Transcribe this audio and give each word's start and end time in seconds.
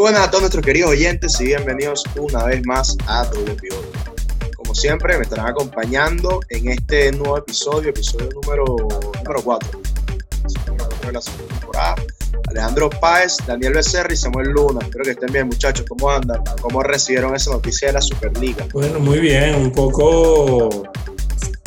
buenas 0.00 0.22
a 0.22 0.30
todos 0.30 0.40
nuestros 0.40 0.64
queridos 0.64 0.92
oyentes 0.92 1.38
y 1.42 1.44
bienvenidos 1.44 2.04
una 2.16 2.44
vez 2.44 2.64
más 2.64 2.96
a 3.06 3.30
Pivote. 3.30 3.98
Como 4.56 4.74
siempre, 4.74 5.18
me 5.18 5.24
estarán 5.24 5.48
acompañando 5.48 6.40
en 6.48 6.70
este 6.70 7.12
nuevo 7.12 7.36
episodio, 7.36 7.90
episodio 7.90 8.30
número, 8.30 8.64
número 8.64 9.42
4. 9.44 9.80
Número 10.68 10.88
4 10.88 11.06
de 11.06 11.12
la 11.12 11.20
segunda 11.20 11.54
temporada. 11.54 11.94
Alejandro 12.48 12.88
Páez, 12.88 13.36
Daniel 13.46 13.74
Becerra 13.74 14.10
y 14.10 14.16
Samuel 14.16 14.48
Luna. 14.48 14.80
Espero 14.80 15.04
que 15.04 15.10
estén 15.10 15.32
bien, 15.34 15.48
muchachos. 15.48 15.84
¿Cómo 15.86 16.10
andan? 16.10 16.42
¿Cómo 16.62 16.82
recibieron 16.82 17.36
esa 17.36 17.50
noticia 17.50 17.88
de 17.88 17.92
la 17.94 18.00
Superliga? 18.00 18.66
Bueno, 18.72 19.00
muy 19.00 19.18
bien. 19.18 19.54
Un 19.54 19.70
poco. 19.70 20.82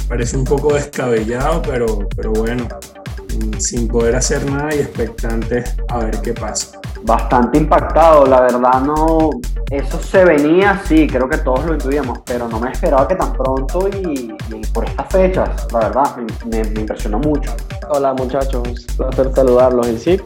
Parece 0.08 0.38
un 0.38 0.44
poco 0.44 0.74
descabellado, 0.74 1.62
pero, 1.62 2.10
pero 2.16 2.32
bueno. 2.32 2.68
Sin 3.60 3.88
poder 3.88 4.16
hacer 4.16 4.44
nada 4.50 4.74
y 4.74 4.80
expectantes 4.80 5.76
a 5.88 6.00
ver 6.00 6.20
qué 6.22 6.34
pasa. 6.34 6.82
Bastante 7.04 7.58
impactado, 7.58 8.26
la 8.26 8.42
verdad 8.42 8.82
no. 8.82 9.30
Eso 9.70 10.00
se 10.00 10.24
venía, 10.24 10.82
sí, 10.86 11.08
creo 11.08 11.28
que 11.28 11.38
todos 11.38 11.66
lo 11.66 11.74
intuíamos, 11.74 12.20
pero 12.26 12.48
no 12.48 12.60
me 12.60 12.72
esperaba 12.72 13.08
que 13.08 13.16
tan 13.16 13.34
pronto 13.34 13.90
y, 13.90 14.36
por 14.74 14.86
estas 14.86 15.08
fechas, 15.08 15.68
la 15.72 15.80
verdad, 15.80 16.18
me, 16.46 16.64
me 16.64 16.80
impresionó 16.82 17.20
mucho. 17.20 17.52
Hola 17.90 18.14
muchachos, 18.14 18.62
un 18.66 18.96
placer 18.98 19.34
saludarlos 19.34 19.88
en 19.88 20.00
sí. 20.00 20.22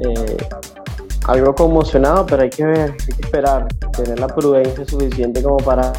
Eh, 0.00 0.36
algo 1.26 1.54
conmocionado, 1.54 2.26
pero 2.26 2.42
hay 2.42 2.50
que 2.50 2.64
ver, 2.64 2.90
hay 2.90 3.16
que 3.16 3.22
esperar, 3.22 3.68
tener 3.92 4.18
la 4.18 4.26
prudencia 4.26 4.84
suficiente 4.84 5.42
como 5.42 5.56
para 5.58 5.92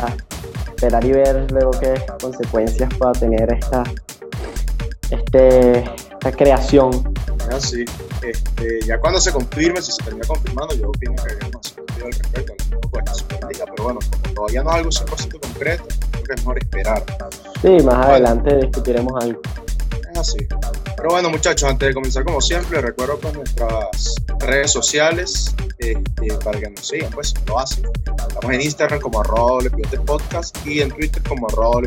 esperar 0.67 1.03
y 1.05 1.11
ver 1.11 1.51
luego 1.51 1.71
qué 1.71 1.93
consecuencias 2.21 2.93
pueda 2.97 3.13
tener 3.13 3.51
esta, 3.53 3.83
este, 5.09 5.79
esta 5.79 6.31
creación. 6.31 6.91
Es 7.47 7.53
así. 7.53 7.85
Este, 8.21 8.79
ya 8.85 8.99
cuando 8.99 9.19
se 9.19 9.31
confirme, 9.31 9.81
si 9.81 9.91
se 9.91 10.03
termina 10.03 10.25
confirmando, 10.27 10.75
yo 10.75 10.89
opino 10.89 11.15
que 11.15 11.35
debemos 11.35 11.65
hacer 11.65 11.83
un 11.83 12.03
al 12.03 12.11
respecto, 12.11 12.53
Superliga, 13.13 13.65
pero 13.65 13.83
bueno, 13.83 13.99
como 14.11 14.33
todavía 14.33 14.63
no 14.63 14.69
es 14.71 14.75
algo 14.75 14.89
100% 14.89 15.39
concreto, 15.39 15.85
creo 16.11 16.23
que 16.23 16.33
es 16.33 16.39
mejor 16.41 16.57
esperar. 16.57 17.05
Sí, 17.61 17.69
más 17.83 18.05
adelante 18.07 18.55
discutiremos 18.57 19.23
algo. 19.23 19.41
Es 20.11 20.19
así. 20.19 20.37
Pero 20.97 21.09
bueno, 21.09 21.29
muchachos, 21.29 21.69
antes 21.69 21.89
de 21.89 21.93
comenzar, 21.93 22.23
como 22.23 22.41
siempre, 22.41 22.81
recuerdo 22.81 23.19
con 23.19 23.33
nuestras 23.33 24.15
redes 24.39 24.71
sociales 24.71 25.53
este, 25.77 26.33
para 26.43 26.59
que 26.59 26.69
nos 26.69 26.87
sigan, 26.87 27.11
pues, 27.11 27.29
si 27.29 27.35
no 27.35 27.53
lo 27.53 27.59
hacen. 27.59 27.85
Estamos 28.27 28.55
en 28.55 28.61
Instagram 28.61 28.99
como 28.99 29.21
arroba 29.21 29.63
Podcast 30.05 30.65
y 30.65 30.81
en 30.81 30.91
Twitter 30.91 31.21
como 31.23 31.47
arroba 31.47 31.81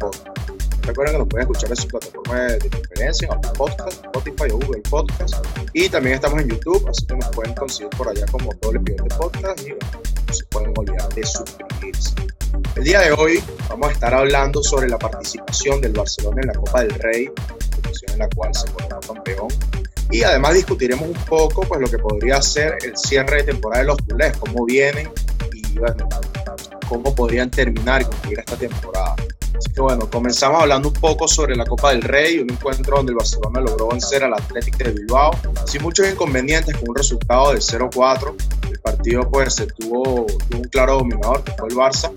Podcast. 0.00 0.43
Recuerden 0.86 1.14
que 1.14 1.18
nos 1.18 1.28
pueden 1.28 1.48
escuchar 1.48 1.70
en 1.70 1.76
su 1.76 1.88
plataforma 1.88 2.40
de, 2.42 2.58
de 2.58 2.68
preferencia, 2.68 3.28
Apple 3.32 3.50
Podcast, 3.56 4.04
Spotify 4.04 4.50
o 4.52 4.58
Google 4.58 4.82
Podcast. 4.90 5.46
Y 5.72 5.88
también 5.88 6.16
estamos 6.16 6.42
en 6.42 6.48
YouTube, 6.50 6.86
así 6.88 7.06
que 7.06 7.14
nos 7.14 7.28
pueden 7.30 7.54
conseguir 7.54 7.90
por 7.96 8.08
allá 8.08 8.26
como 8.30 8.52
Doble 8.60 8.80
Pivote 8.80 9.14
Podcast 9.16 9.60
y 9.66 9.70
no 9.70 10.34
se 10.34 10.44
pueden 10.46 10.74
olvidar 10.76 11.08
de 11.14 11.24
suscribirse. 11.24 12.14
El 12.76 12.84
día 12.84 13.00
de 13.00 13.12
hoy 13.12 13.42
vamos 13.68 13.88
a 13.88 13.92
estar 13.92 14.12
hablando 14.12 14.62
sobre 14.62 14.88
la 14.88 14.98
participación 14.98 15.80
del 15.80 15.92
Barcelona 15.92 16.42
en 16.42 16.48
la 16.48 16.54
Copa 16.54 16.82
del 16.82 16.94
Rey, 16.94 17.30
en 18.12 18.18
la 18.18 18.28
cual 18.28 18.54
se 18.54 18.70
coronó 18.72 19.00
campeón. 19.00 19.48
Y 20.10 20.22
además 20.22 20.54
discutiremos 20.54 21.08
un 21.08 21.24
poco 21.24 21.62
pues, 21.62 21.80
lo 21.80 21.88
que 21.88 21.98
podría 21.98 22.42
ser 22.42 22.76
el 22.84 22.96
cierre 22.96 23.38
de 23.38 23.44
temporada 23.44 23.82
de 23.82 23.88
los 23.88 23.96
culés, 24.08 24.36
cómo 24.36 24.64
vienen 24.66 25.10
y 25.52 25.78
bueno, 25.78 26.08
cómo 26.88 27.14
podrían 27.14 27.50
terminar 27.50 28.02
y 28.02 28.04
concluir 28.04 28.40
esta 28.40 28.56
temporada. 28.56 29.16
Así 29.64 29.72
que 29.72 29.80
bueno, 29.80 30.10
comenzamos 30.10 30.60
hablando 30.60 30.88
un 30.88 30.94
poco 30.94 31.26
sobre 31.26 31.56
la 31.56 31.64
Copa 31.64 31.90
del 31.90 32.02
Rey, 32.02 32.38
un 32.38 32.50
encuentro 32.50 32.98
donde 32.98 33.12
el 33.12 33.16
Barcelona 33.16 33.62
logró 33.62 33.88
vencer 33.88 34.22
al 34.22 34.34
Athletic 34.34 34.76
de 34.76 34.92
Bilbao, 34.92 35.30
sin 35.64 35.82
muchos 35.82 36.06
inconvenientes, 36.06 36.76
con 36.76 36.90
un 36.90 36.94
resultado 36.94 37.50
de 37.54 37.60
0-4. 37.60 38.34
El 38.70 38.78
partido 38.80 39.22
pues 39.30 39.54
se 39.54 39.66
tuvo, 39.66 40.26
tuvo 40.26 40.58
un 40.58 40.64
claro 40.64 40.98
dominador, 40.98 41.42
que 41.44 41.52
fue 41.52 41.68
el 41.68 41.76
Barça, 41.76 42.12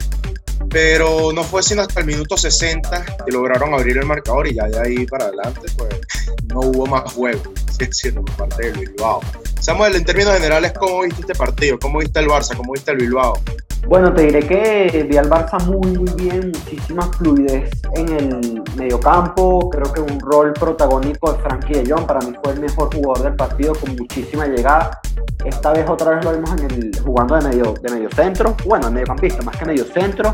pero 0.70 1.32
no 1.32 1.42
fue 1.46 1.64
sino 1.64 1.84
hasta 1.84 2.02
el 2.02 2.06
minuto 2.06 2.36
60 2.36 3.06
que 3.26 3.32
lograron 3.32 3.74
abrir 3.74 3.98
el 3.98 4.06
marcador 4.06 4.48
y 4.48 4.56
ya 4.56 4.66
de 4.66 4.82
ahí 4.82 5.06
para 5.06 5.28
adelante 5.28 5.68
pues 5.78 6.02
no 6.48 6.60
hubo 6.60 6.86
más 6.86 7.14
juego, 7.14 7.44
así 7.70 7.86
decirlo, 7.86 8.26
por 8.26 8.50
parte 8.50 8.72
del 8.72 8.88
Bilbao. 8.90 9.22
Samuel, 9.62 9.96
en 9.96 10.04
términos 10.04 10.34
generales, 10.34 10.74
¿cómo 10.78 11.02
viste 11.04 11.22
este 11.22 11.34
partido? 11.34 11.80
¿Cómo 11.80 12.00
viste 12.00 12.20
el 12.20 12.28
Barça? 12.28 12.58
¿Cómo 12.58 12.74
viste 12.74 12.92
el 12.92 12.98
Bilbao? 12.98 13.42
Bueno, 13.86 14.14
te 14.14 14.24
diré 14.24 14.40
que 14.40 15.08
vi 15.10 15.18
al 15.18 15.30
Barça 15.30 15.64
muy, 15.66 15.98
muy 15.98 16.12
bien, 16.16 16.52
muchísima 16.54 17.04
fluidez 17.14 17.70
en 17.96 18.10
el 18.10 18.64
mediocampo. 18.76 19.70
Creo 19.70 19.94
que 19.94 20.02
un 20.02 20.20
rol 20.20 20.54
protagónico 20.54 21.34
de 21.34 21.40
Frankie 21.40 21.74
de 21.74 21.90
Jong 21.90 22.06
para 22.06 22.20
mí 22.22 22.34
fue 22.44 22.54
el 22.54 22.60
mejor 22.60 22.94
jugador 22.94 23.24
del 23.24 23.36
partido 23.36 23.74
con 23.76 23.96
muchísima 23.96 24.46
llegada. 24.48 25.00
Esta 25.46 25.72
vez 25.72 25.90
otra 25.90 26.16
vez 26.16 26.26
lo 26.26 26.34
vimos 26.34 26.52
en 26.60 26.72
el, 26.72 27.00
jugando 27.00 27.36
de 27.36 27.48
medio, 27.48 27.74
de 27.82 27.90
medio 27.90 28.10
centro, 28.12 28.56
bueno, 28.66 28.88
de 28.88 28.92
mediocampista, 28.92 29.42
más 29.44 29.56
que 29.56 29.66
medio 29.66 29.86
centro, 29.86 30.34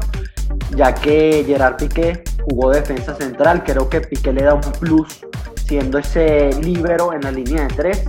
ya 0.76 0.94
que 0.96 1.44
Gerard 1.46 1.78
Piqué 1.78 2.24
jugó 2.50 2.72
defensa 2.72 3.14
central. 3.16 3.64
Creo 3.64 3.88
que 3.88 4.02
Piqué 4.02 4.34
le 4.34 4.44
da 4.44 4.56
un 4.56 4.62
plus 4.80 5.24
siendo 5.68 5.98
ese 5.98 6.50
líbero 6.62 7.14
en 7.14 7.22
la 7.22 7.32
línea 7.32 7.68
de 7.68 7.74
tres. 7.76 8.06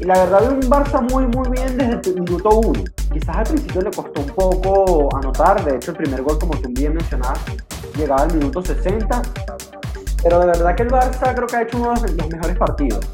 Y 0.00 0.04
la 0.04 0.14
verdad, 0.14 0.48
vi 0.48 0.64
un 0.64 0.72
Barça 0.72 1.02
muy, 1.12 1.26
muy 1.26 1.50
bien 1.50 1.76
desde 1.76 2.10
el 2.10 2.22
minuto 2.22 2.48
uno. 2.48 2.82
Quizás 3.12 3.36
al 3.36 3.44
principio 3.44 3.82
le 3.82 3.90
costó 3.90 4.22
un 4.22 4.28
poco 4.28 5.14
anotar. 5.14 5.62
De 5.62 5.76
hecho, 5.76 5.90
el 5.90 5.98
primer 5.98 6.22
gol, 6.22 6.38
como 6.38 6.54
tú 6.56 6.70
bien 6.72 6.94
mencionabas, 6.94 7.38
llegaba 7.94 8.22
al 8.22 8.32
minuto 8.32 8.62
60. 8.62 9.22
Pero 10.22 10.40
de 10.40 10.46
verdad 10.46 10.74
que 10.74 10.84
el 10.84 10.90
Barça 10.90 11.34
creo 11.34 11.46
que 11.46 11.56
ha 11.56 11.62
hecho 11.62 11.76
uno 11.76 11.92
de 12.00 12.14
los 12.14 12.28
mejores 12.30 12.56
partidos. 12.56 13.06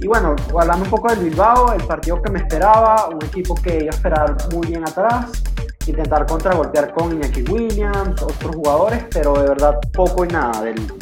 Y 0.00 0.06
bueno, 0.06 0.36
hablando 0.56 0.84
un 0.84 0.90
poco 0.90 1.08
del 1.08 1.18
Bilbao, 1.18 1.72
el 1.72 1.84
partido 1.84 2.22
que 2.22 2.30
me 2.30 2.38
esperaba, 2.38 3.08
un 3.08 3.24
equipo 3.24 3.54
que 3.56 3.78
iba 3.78 3.92
a 3.92 3.96
esperar 3.96 4.36
muy 4.52 4.68
bien 4.68 4.84
atrás, 4.84 5.42
intentar 5.86 6.26
contragolpear 6.26 6.92
con 6.92 7.12
Iñaki 7.12 7.42
Williams, 7.42 8.22
otros 8.22 8.54
jugadores, 8.54 9.04
pero 9.12 9.32
de 9.34 9.48
verdad 9.48 9.78
poco 9.92 10.24
y 10.24 10.28
nada 10.28 10.62
del, 10.62 10.92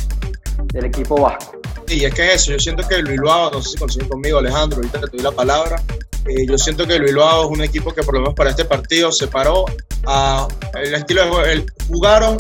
del 0.72 0.84
equipo 0.86 1.20
vasco. 1.20 1.59
Y 1.90 2.04
es 2.04 2.14
que 2.14 2.32
eso, 2.34 2.52
yo 2.52 2.58
siento 2.60 2.86
que 2.86 2.94
el 2.94 3.04
Bilbao, 3.04 3.50
no 3.50 3.60
sé 3.60 3.70
si 3.70 3.76
consiguen 3.76 4.08
conmigo 4.08 4.38
Alejandro, 4.38 4.76
ahorita 4.76 5.00
te 5.00 5.08
doy 5.08 5.22
la 5.22 5.32
palabra, 5.32 5.82
eh, 6.26 6.46
yo 6.46 6.56
siento 6.56 6.86
que 6.86 6.94
el 6.94 7.02
Bilbao 7.02 7.44
es 7.44 7.50
un 7.50 7.64
equipo 7.64 7.92
que 7.92 8.02
por 8.04 8.14
lo 8.14 8.20
menos 8.20 8.34
para 8.34 8.50
este 8.50 8.64
partido 8.64 9.10
se 9.10 9.26
paró 9.26 9.64
a 10.06 10.46
el 10.80 10.94
estilo 10.94 11.24
de 11.24 11.30
juego, 11.30 11.66
jugaron 11.88 12.36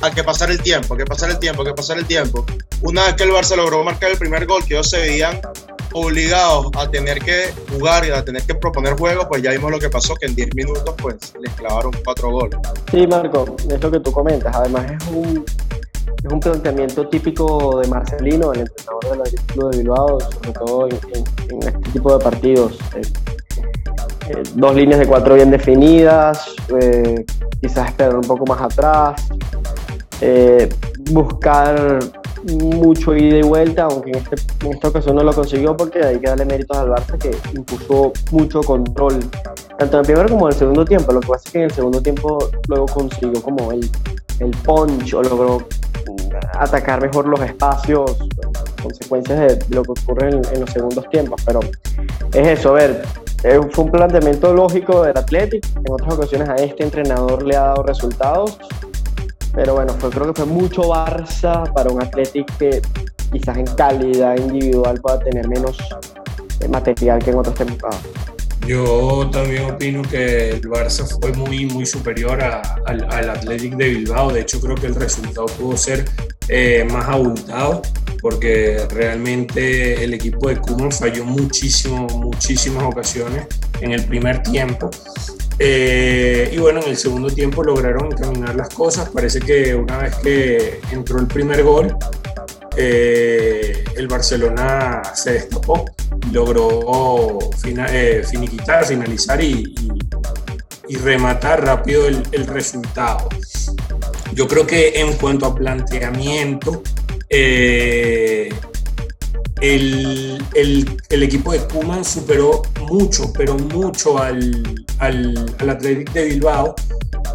a 0.00 0.10
que 0.10 0.24
pasar 0.24 0.50
el 0.50 0.60
tiempo, 0.62 0.94
a 0.94 0.96
que 0.96 1.04
pasar 1.04 1.30
el 1.30 1.38
tiempo, 1.38 1.62
a 1.62 1.64
que 1.66 1.74
pasar 1.74 1.98
el 1.98 2.06
tiempo. 2.06 2.46
Una 2.80 3.04
vez 3.04 3.14
que 3.14 3.24
el 3.24 3.30
Barça 3.30 3.56
logró 3.56 3.84
marcar 3.84 4.10
el 4.10 4.16
primer 4.16 4.46
gol, 4.46 4.64
que 4.64 4.74
ellos 4.74 4.88
se 4.88 4.98
veían 4.98 5.38
obligados 5.92 6.70
a 6.76 6.90
tener 6.90 7.18
que 7.20 7.52
jugar 7.70 8.06
y 8.06 8.10
a 8.10 8.24
tener 8.24 8.42
que 8.42 8.54
proponer 8.54 8.94
juegos, 8.94 9.26
pues 9.28 9.42
ya 9.42 9.50
vimos 9.50 9.70
lo 9.70 9.78
que 9.78 9.90
pasó, 9.90 10.14
que 10.14 10.26
en 10.26 10.34
10 10.34 10.54
minutos 10.54 10.94
pues 10.96 11.16
les 11.40 11.52
clavaron 11.54 11.92
cuatro 12.04 12.30
goles. 12.30 12.58
Sí, 12.90 13.06
Marco, 13.06 13.54
es 13.68 13.80
lo 13.80 13.90
que 13.90 14.00
tú 14.00 14.12
comentas. 14.12 14.54
Además 14.56 14.90
es 14.90 15.08
un, 15.08 15.44
es 16.24 16.32
un 16.32 16.40
planteamiento 16.40 17.06
típico 17.08 17.80
de 17.80 17.88
Marcelino, 17.88 18.52
el 18.52 18.60
entrenador 18.60 19.22
del 19.22 19.40
Club 19.46 19.70
de 19.70 19.78
Bilbao, 19.78 20.20
sobre 20.20 20.52
todo 20.52 20.88
en, 20.88 20.98
en, 21.12 21.24
en 21.50 21.58
este 21.68 21.90
tipo 21.92 22.16
de 22.16 22.24
partidos. 22.24 22.78
Eh, 22.96 23.02
eh, 24.30 24.42
dos 24.54 24.74
líneas 24.74 25.00
de 25.00 25.06
cuatro 25.06 25.34
bien 25.34 25.50
definidas, 25.50 26.46
eh, 26.80 27.26
quizás 27.60 27.88
esperar 27.88 28.16
un 28.16 28.22
poco 28.22 28.46
más 28.46 28.60
atrás, 28.62 29.22
eh, 30.22 30.66
buscar 31.10 31.98
mucho 32.58 33.14
ida 33.14 33.38
y 33.38 33.42
vuelta, 33.42 33.84
aunque 33.84 34.12
en, 34.12 34.16
este, 34.16 34.36
en, 34.64 34.72
esta 34.72 34.88
ocasión 34.88 35.16
no 35.16 35.24
lo 35.24 35.32
consiguió 35.34 35.76
porque 35.76 36.02
hay 36.02 36.18
que 36.18 36.26
darle 36.26 36.46
méritos 36.46 36.76
al 36.76 36.88
Barça 36.88 37.18
que 37.18 37.36
impuso 37.54 38.12
mucho 38.30 38.62
control, 38.62 39.18
tanto 39.78 39.96
en 39.96 40.00
el 40.00 40.06
primero 40.06 40.28
como 40.30 40.46
en 40.48 40.52
el 40.54 40.58
segundo 40.58 40.84
tiempo. 40.86 41.12
Lo 41.12 41.20
que 41.20 41.28
pasa 41.28 41.42
es 41.44 41.52
que 41.52 41.58
en 41.58 41.64
el 41.64 41.72
segundo 41.72 42.00
tiempo 42.00 42.38
luego 42.68 42.86
consiguió 42.86 43.42
como 43.42 43.72
el, 43.72 43.90
el 44.40 44.50
punch 44.62 45.12
o 45.12 45.22
logró 45.22 45.58
atacar 46.58 47.00
mejor 47.00 47.26
los 47.26 47.40
espacios, 47.40 48.16
consecuencias 48.82 49.38
de 49.38 49.74
lo 49.74 49.82
que 49.82 49.92
ocurre 49.92 50.28
en, 50.30 50.42
en 50.52 50.60
los 50.60 50.70
segundos 50.70 51.08
tiempos. 51.10 51.42
Pero 51.44 51.60
es 52.32 52.46
eso, 52.58 52.70
a 52.70 52.72
ver, 52.74 53.02
fue 53.72 53.84
un 53.84 53.90
planteamiento 53.90 54.54
lógico 54.54 55.02
del 55.02 55.16
Athletic. 55.18 55.64
En 55.76 55.92
otras 55.92 56.14
ocasiones 56.14 56.48
a 56.48 56.56
este 56.56 56.82
entrenador 56.82 57.42
le 57.44 57.56
ha 57.56 57.60
dado 57.60 57.82
resultados. 57.82 58.58
Pero 59.54 59.74
bueno, 59.74 59.92
fue, 59.98 60.10
creo 60.10 60.32
que 60.32 60.42
fue 60.42 60.46
mucho 60.46 60.82
Barça 60.82 61.70
para 61.74 61.90
un 61.90 62.02
Athletic 62.02 62.50
que 62.56 62.82
quizás 63.30 63.58
en 63.58 63.66
calidad 63.76 64.36
individual 64.38 65.00
pueda 65.00 65.18
tener 65.20 65.46
menos 65.48 65.76
material 66.68 67.22
que 67.22 67.30
en 67.30 67.38
otras 67.38 67.54
temporadas. 67.54 68.00
Yo 68.66 69.28
también 69.30 69.70
opino 69.70 70.00
que 70.00 70.50
el 70.52 70.62
Barça 70.62 71.06
fue 71.20 71.32
muy, 71.34 71.66
muy 71.66 71.84
superior 71.84 72.42
a, 72.42 72.62
al, 72.86 73.04
al, 73.12 73.28
Athletic 73.28 73.76
de 73.76 73.88
Bilbao. 73.90 74.32
De 74.32 74.40
hecho, 74.40 74.58
creo 74.58 74.74
que 74.74 74.86
el 74.86 74.94
resultado 74.94 75.44
pudo 75.46 75.76
ser 75.76 76.06
eh, 76.48 76.86
más 76.90 77.08
abultado 77.08 77.82
porque 78.20 78.86
realmente 78.90 80.02
el 80.02 80.14
equipo 80.14 80.48
de 80.48 80.56
Koeman 80.56 80.90
falló 80.90 81.24
muchísimo, 81.24 82.06
muchísimas 82.06 82.84
ocasiones 82.84 83.46
en 83.80 83.92
el 83.92 84.04
primer 84.06 84.42
tiempo. 84.42 84.90
Eh, 85.58 86.50
y 86.52 86.58
bueno, 86.58 86.80
en 86.82 86.88
el 86.88 86.96
segundo 86.96 87.28
tiempo 87.28 87.62
lograron 87.62 88.06
encaminar 88.06 88.56
las 88.56 88.70
cosas. 88.70 89.10
Parece 89.10 89.40
que 89.40 89.74
una 89.74 89.98
vez 89.98 90.14
que 90.16 90.80
entró 90.90 91.20
el 91.20 91.26
primer 91.26 91.62
gol, 91.62 91.94
eh, 92.76 93.84
el 93.94 94.08
Barcelona 94.08 95.02
se 95.14 95.34
destapó 95.34 95.84
logró 96.32 97.38
eh, 97.64 98.24
finiquitar, 98.28 98.84
finalizar 98.84 99.42
y, 99.42 99.74
rematar 101.02 101.64
rápido 101.64 102.06
el, 102.06 102.46
resultado. 102.46 103.28
Yo 104.32 104.48
creo 104.48 104.66
que 104.66 105.00
en 105.00 105.12
cuanto 105.14 105.46
a 105.46 105.54
planteamiento, 105.54 106.82
eh, 107.28 108.48
el, 109.60 110.42
equipo 111.10 111.52
de 111.52 111.60
Kuman 111.60 112.04
superó 112.04 112.62
mucho, 112.88 113.32
pero 113.32 113.56
mucho 113.56 114.18
al, 114.18 114.84
al, 114.98 115.54
al 115.58 115.70
Athletic 115.70 116.12
de 116.12 116.24
Bilbao 116.26 116.74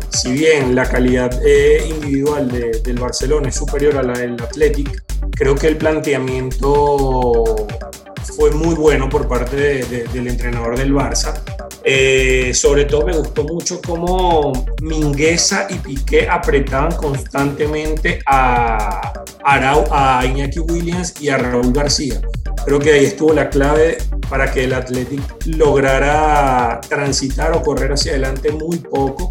si 0.10 0.32
bien 0.34 0.76
la 0.76 0.86
calidad 0.86 1.40
eh, 1.46 1.86
individual 1.88 2.50
del 2.50 3.00
Barcelona 3.00 3.50
es 3.50 3.56
superior 3.56 3.98
a 3.98 4.04
la 4.04 4.18
del 4.18 4.34
Athletic, 4.34 5.04
creo 5.32 5.56
que 5.56 5.68
el 5.68 5.78
planteamiento 5.78 7.68
fue 8.36 8.52
muy 8.52 8.76
bueno 8.76 9.08
por 9.10 9.28
parte 9.28 9.56
del 9.86 10.28
entrenador 10.28 10.78
del 10.78 10.94
Barça. 10.94 11.42
Eh, 11.84 12.54
sobre 12.54 12.86
todo 12.86 13.06
me 13.06 13.16
gustó 13.16 13.44
mucho 13.44 13.82
cómo 13.82 14.52
Mingueza 14.82 15.68
y 15.70 15.76
Piqué 15.76 16.28
apretaban 16.28 16.96
constantemente 16.96 18.20
a, 18.26 19.14
Arau, 19.44 19.86
a 19.92 20.26
Iñaki 20.26 20.60
Williams 20.60 21.14
y 21.22 21.30
a 21.30 21.38
Raúl 21.38 21.72
García. 21.74 22.22
Creo 22.66 22.80
que 22.80 22.94
ahí 22.94 23.06
estuvo 23.06 23.34
la 23.34 23.50
clave 23.50 23.98
para 24.30 24.52
que 24.52 24.66
el 24.66 24.74
Athletic 24.74 25.22
lograra 25.46 26.82
transitar 26.88 27.54
o 27.54 27.62
correr 27.62 27.94
hacia 27.94 28.12
adelante 28.12 28.52
muy 28.52 28.78
poco 28.78 29.30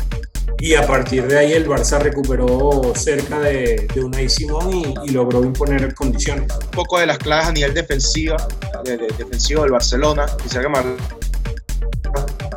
y 0.61 0.75
a 0.75 0.87
partir 0.87 1.27
de 1.29 1.39
ahí 1.39 1.53
el 1.53 1.69
Barça 1.69 2.00
recuperó 2.00 2.93
cerca 2.97 3.39
de, 3.39 3.87
de 3.95 4.05
Unai 4.05 4.29
Simón 4.29 4.95
y, 5.05 5.11
logró 5.11 5.45
imponer 5.45 5.95
condiciones. 5.95 6.53
Un 6.53 6.71
poco 6.71 6.99
de 6.99 7.06
las 7.06 7.19
claves 7.19 7.47
a 7.47 7.53
nivel 7.53 7.75
defensiva, 7.75 8.37
de, 8.85 8.97
defensivo 8.97 9.62
del 9.62 9.71
Barcelona, 9.71 10.27
quisiera 10.43 10.65
que 10.65 10.69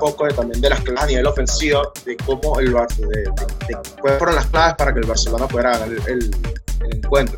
poco 0.01 0.27
también 0.29 0.59
de 0.59 0.69
las 0.69 0.81
claves 0.81 1.03
a 1.03 1.07
nivel 1.07 1.27
ofensivo, 1.27 1.93
de 2.03 2.17
cómo 2.17 2.59
el 2.59 2.73
Barça, 2.73 3.07
de, 3.07 3.23
cuáles 4.01 4.17
fueron 4.17 4.35
las 4.35 4.47
claves 4.47 4.73
para 4.75 4.93
que 4.93 4.99
el 4.99 5.05
Barcelona 5.05 5.47
pudiera 5.47 5.77
ganar 5.77 5.89
el, 6.07 6.31
encuentro. 6.91 7.37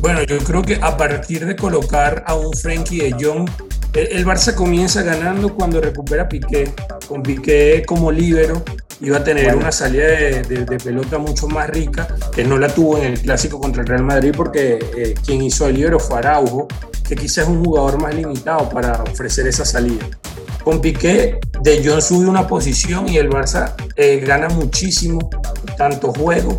Bueno, 0.00 0.22
yo 0.22 0.38
creo 0.38 0.62
que 0.62 0.78
a 0.80 0.96
partir 0.96 1.44
de 1.44 1.54
colocar 1.54 2.24
a 2.26 2.34
un 2.34 2.52
Frenkie 2.54 3.00
de 3.00 3.12
Jong, 3.12 3.50
el, 3.92 4.06
el 4.06 4.26
Barça 4.26 4.54
comienza 4.54 5.02
ganando 5.02 5.54
cuando 5.54 5.78
recupera 5.80 6.26
Piqué, 6.26 6.72
con 7.06 7.22
Piqué 7.22 7.82
como 7.86 8.10
líbero, 8.10 8.64
iba 9.00 9.18
a 9.18 9.24
tener 9.24 9.54
una 9.54 9.72
salida 9.72 10.06
de, 10.06 10.78
pelota 10.82 11.18
mucho 11.18 11.48
más 11.48 11.68
rica, 11.68 12.06
que 12.34 12.44
no 12.44 12.58
la 12.58 12.68
tuvo 12.68 12.98
en 12.98 13.04
el 13.04 13.20
clásico 13.20 13.58
contra 13.58 13.82
el 13.82 13.88
Real 13.88 14.04
Madrid 14.04 14.32
porque 14.36 14.78
eh, 14.96 15.14
quien 15.24 15.42
hizo 15.42 15.66
el 15.68 15.76
libro 15.76 15.98
fue 15.98 16.18
Araujo, 16.18 16.68
que 17.06 17.16
quizás 17.16 17.44
es 17.44 17.48
un 17.48 17.64
jugador 17.64 18.00
más 18.00 18.14
limitado 18.14 18.68
para 18.68 19.02
ofrecer 19.02 19.46
esa 19.46 19.64
salida. 19.64 20.06
Con 20.62 20.80
Piqué, 20.80 21.38
De 21.60 21.86
Jong 21.86 22.00
sube 22.00 22.26
una 22.26 22.46
posición 22.46 23.08
y 23.08 23.18
el 23.18 23.28
Barça 23.28 23.74
eh, 23.96 24.22
gana 24.26 24.48
muchísimo, 24.48 25.28
tanto 25.76 26.12
juego 26.12 26.58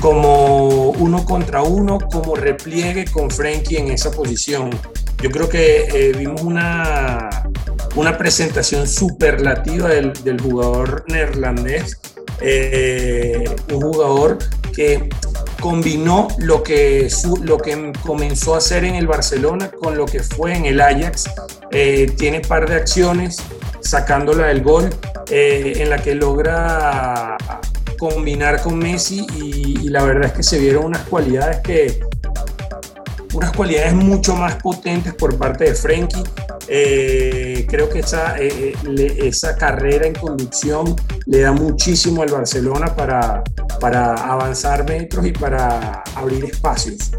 como 0.00 0.90
uno 0.90 1.24
contra 1.24 1.62
uno, 1.62 1.98
como 1.98 2.34
repliegue 2.34 3.04
con 3.06 3.30
Frenkie 3.30 3.76
en 3.76 3.90
esa 3.90 4.10
posición. 4.10 4.70
Yo 5.22 5.30
creo 5.30 5.48
que 5.48 5.84
eh, 5.84 6.12
vimos 6.18 6.42
una, 6.42 7.30
una 7.94 8.18
presentación 8.18 8.86
superlativa 8.86 9.88
del, 9.88 10.12
del 10.24 10.40
jugador 10.40 11.04
neerlandés, 11.08 11.98
eh, 12.40 13.44
un 13.72 13.80
jugador 13.80 14.38
que 14.74 15.08
combinó 15.60 16.28
lo 16.38 16.62
que, 16.62 17.08
lo 17.42 17.58
que 17.58 17.92
comenzó 18.04 18.54
a 18.54 18.58
hacer 18.58 18.84
en 18.84 18.96
el 18.96 19.06
Barcelona 19.06 19.70
con 19.70 19.96
lo 19.96 20.06
que 20.06 20.20
fue 20.20 20.54
en 20.54 20.66
el 20.66 20.80
Ajax. 20.80 21.24
Eh, 21.70 22.12
tiene 22.16 22.40
par 22.40 22.68
de 22.68 22.76
acciones 22.76 23.38
sacándola 23.80 24.48
del 24.48 24.62
gol 24.62 24.90
eh, 25.30 25.74
en 25.76 25.90
la 25.90 25.98
que 25.98 26.14
logra 26.14 27.36
combinar 27.98 28.60
con 28.60 28.78
Messi 28.78 29.26
y, 29.36 29.80
y, 29.80 29.88
la 29.88 30.02
verdad 30.02 30.26
es 30.26 30.32
que 30.32 30.42
se 30.42 30.58
vieron 30.58 30.84
unas 30.84 31.02
cualidades 31.02 31.60
que 31.60 32.00
unas 33.34 33.52
cualidades 33.52 33.94
mucho 33.94 34.34
más 34.34 34.56
potentes 34.56 35.14
por 35.14 35.36
parte 35.36 35.64
de 35.64 35.74
Frenkie 35.74 36.22
eh, 36.68 37.66
creo 37.68 37.88
que 37.88 37.98
esa, 38.00 38.38
eh, 38.38 38.74
eh, 38.96 39.18
esa 39.22 39.56
carrera 39.56 40.06
en 40.06 40.14
conducción 40.14 40.96
le 41.26 41.40
da 41.40 41.52
muchísimo 41.52 42.22
al 42.22 42.30
Barcelona 42.30 42.94
para, 42.94 43.42
para 43.80 44.14
avanzar 44.14 44.88
metros 44.88 45.26
y 45.26 45.32
para 45.32 46.02
abrir 46.14 46.44
espacios. 46.44 47.10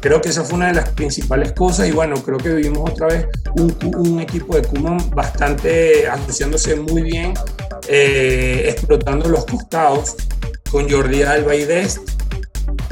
Creo 0.00 0.20
que 0.20 0.30
esa 0.30 0.44
fue 0.44 0.56
una 0.56 0.68
de 0.68 0.74
las 0.74 0.90
principales 0.90 1.52
cosas 1.52 1.88
y 1.88 1.92
bueno, 1.92 2.16
creo 2.22 2.38
que 2.38 2.54
vivimos 2.54 2.90
otra 2.90 3.08
vez 3.08 3.26
un, 3.56 3.76
un 3.96 4.20
equipo 4.20 4.56
de 4.56 4.62
Kuman 4.62 5.10
bastante 5.10 6.08
asociándose 6.08 6.76
muy 6.76 7.02
bien, 7.02 7.34
explotando 7.88 9.28
los 9.28 9.44
costados 9.44 10.16
con 10.70 10.90
Jordi 10.90 11.22
Alba 11.22 11.54
y 11.54 11.64
Dest 11.64 12.15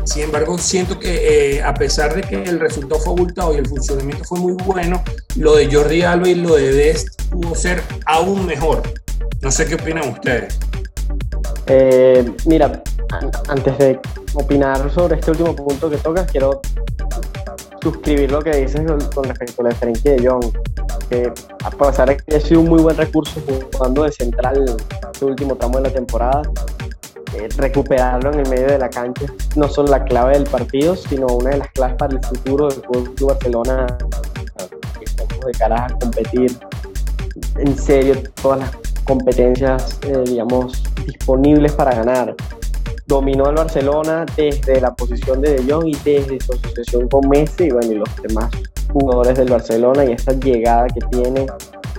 sin 0.04 0.22
embargo, 0.22 0.58
siento 0.58 0.98
que 0.98 1.56
eh, 1.56 1.62
a 1.62 1.74
pesar 1.74 2.14
de 2.14 2.22
que 2.22 2.42
el 2.42 2.60
resultado 2.60 3.00
fue 3.00 3.14
abultado 3.14 3.54
y 3.54 3.58
el 3.58 3.66
funcionamiento 3.66 4.24
fue 4.24 4.38
muy 4.38 4.52
bueno, 4.64 5.02
lo 5.36 5.56
de 5.56 5.72
Jordi 5.72 6.02
Alba 6.02 6.28
y 6.28 6.34
lo 6.34 6.54
de 6.56 6.72
Dest 6.72 7.22
pudo 7.30 7.54
ser 7.54 7.82
aún 8.06 8.46
mejor. 8.46 8.82
No 9.40 9.50
sé 9.50 9.66
qué 9.66 9.74
opinan 9.74 10.08
ustedes. 10.10 10.58
Eh, 11.66 12.30
mira, 12.46 12.82
antes 13.48 13.78
de 13.78 13.98
opinar 14.34 14.90
sobre 14.92 15.16
este 15.16 15.30
último 15.30 15.56
punto 15.56 15.88
que 15.88 15.96
tocas, 15.96 16.30
quiero 16.30 16.60
suscribir 17.82 18.30
lo 18.30 18.40
que 18.40 18.50
dices 18.56 18.82
con 19.14 19.24
respecto 19.24 19.62
a 19.62 19.64
la 19.64 19.70
diferencia 19.70 20.12
de 20.12 20.26
John, 20.26 20.40
que 21.10 21.32
a 21.62 21.70
pesar 21.70 22.08
de 22.08 22.16
que 22.16 22.36
ha 22.36 22.40
sido 22.40 22.60
un 22.60 22.68
muy 22.68 22.82
buen 22.82 22.96
recurso 22.96 23.42
jugando 23.72 24.04
de 24.04 24.12
central 24.12 24.76
este 25.12 25.24
último 25.24 25.54
tramo 25.56 25.78
de 25.78 25.84
la 25.84 25.94
temporada, 25.94 26.42
eh, 27.34 27.48
recuperarlo 27.56 28.32
en 28.32 28.40
el 28.40 28.48
medio 28.48 28.66
de 28.66 28.78
la 28.78 28.88
cancha 28.88 29.26
no 29.56 29.68
solo 29.68 29.88
la 29.88 30.04
clave 30.04 30.34
del 30.34 30.44
partido, 30.44 30.96
sino 30.96 31.26
una 31.26 31.50
de 31.50 31.58
las 31.58 31.68
claves 31.72 31.96
para 31.96 32.14
el 32.14 32.24
futuro 32.24 32.68
del 32.68 32.80
Club 32.82 33.28
Barcelona. 33.28 33.86
De 35.46 35.52
cara 35.58 35.86
a 35.86 35.98
competir 35.98 36.58
en 37.58 37.76
serio 37.76 38.14
todas 38.40 38.60
las 38.60 38.70
competencias, 39.04 39.98
eh, 40.02 40.22
digamos, 40.24 40.82
disponibles 41.06 41.72
para 41.72 41.94
ganar. 41.94 42.34
Dominó 43.06 43.50
el 43.50 43.56
Barcelona 43.56 44.24
desde 44.36 44.80
la 44.80 44.94
posición 44.94 45.42
de 45.42 45.56
De 45.56 45.72
Jong 45.72 45.88
y 45.88 45.96
desde 46.04 46.40
su 46.40 46.54
asociación 46.54 47.08
con 47.08 47.28
Messi 47.28 47.64
y, 47.64 47.70
bueno, 47.70 47.92
y 47.92 47.94
los 47.96 48.08
demás 48.22 48.50
jugadores 48.92 49.36
del 49.36 49.50
Barcelona 49.50 50.04
y 50.04 50.12
esta 50.12 50.32
llegada 50.32 50.86
que 50.86 51.00
tiene, 51.10 51.46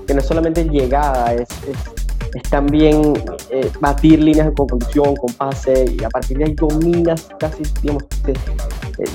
que 0.08 0.14
no 0.14 0.20
es 0.20 0.26
solamente 0.26 0.64
llegada, 0.64 1.34
es 1.34 1.48
es 1.68 1.95
también 2.44 3.14
eh, 3.50 3.70
batir 3.80 4.22
líneas 4.22 4.48
de 4.48 4.54
conducción 4.54 5.16
con 5.16 5.34
pase 5.34 5.86
y 5.98 6.04
a 6.04 6.10
partir 6.10 6.38
de 6.38 6.46
ahí 6.46 6.54
dominas 6.54 7.28
casi, 7.40 7.64
digamos, 7.82 8.08
te, 8.24 8.34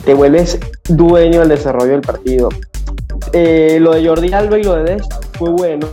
te 0.05 0.15
vuelves 0.15 0.59
dueño 0.89 1.41
del 1.41 1.51
desarrollo 1.51 1.93
del 1.93 2.01
partido. 2.01 2.49
Eh, 3.33 3.79
lo 3.81 3.93
de 3.93 4.07
Jordi 4.07 4.33
Alba 4.33 4.59
y 4.59 4.65
lo 4.65 4.77
de 4.77 4.85
Dest 4.85 5.13
fue 5.37 5.51
bueno, 5.51 5.87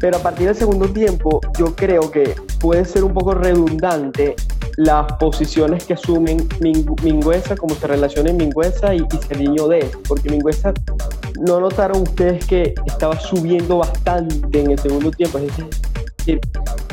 pero 0.00 0.16
a 0.16 0.20
partir 0.20 0.46
del 0.46 0.56
segundo 0.56 0.88
tiempo 0.88 1.40
yo 1.58 1.74
creo 1.74 2.10
que 2.10 2.34
puede 2.60 2.84
ser 2.84 3.04
un 3.04 3.14
poco 3.14 3.34
redundante 3.34 4.34
las 4.76 5.10
posiciones 5.14 5.84
que 5.84 5.94
asumen 5.94 6.46
Mingüesa, 6.60 7.56
como 7.56 7.74
se 7.74 7.86
relaciona 7.86 8.32
Mingüesa 8.32 8.94
y, 8.94 8.98
y 8.98 9.16
Ceriño 9.26 9.68
D, 9.68 9.90
porque 10.06 10.28
Mingüesa 10.28 10.74
no 11.40 11.60
notaron 11.60 12.02
ustedes 12.02 12.44
que 12.46 12.74
estaba 12.86 13.18
subiendo 13.18 13.78
bastante 13.78 14.60
en 14.60 14.70
el 14.70 14.78
segundo 14.78 15.10
tiempo, 15.10 15.38
es 15.38 15.56
decir, 15.56 16.40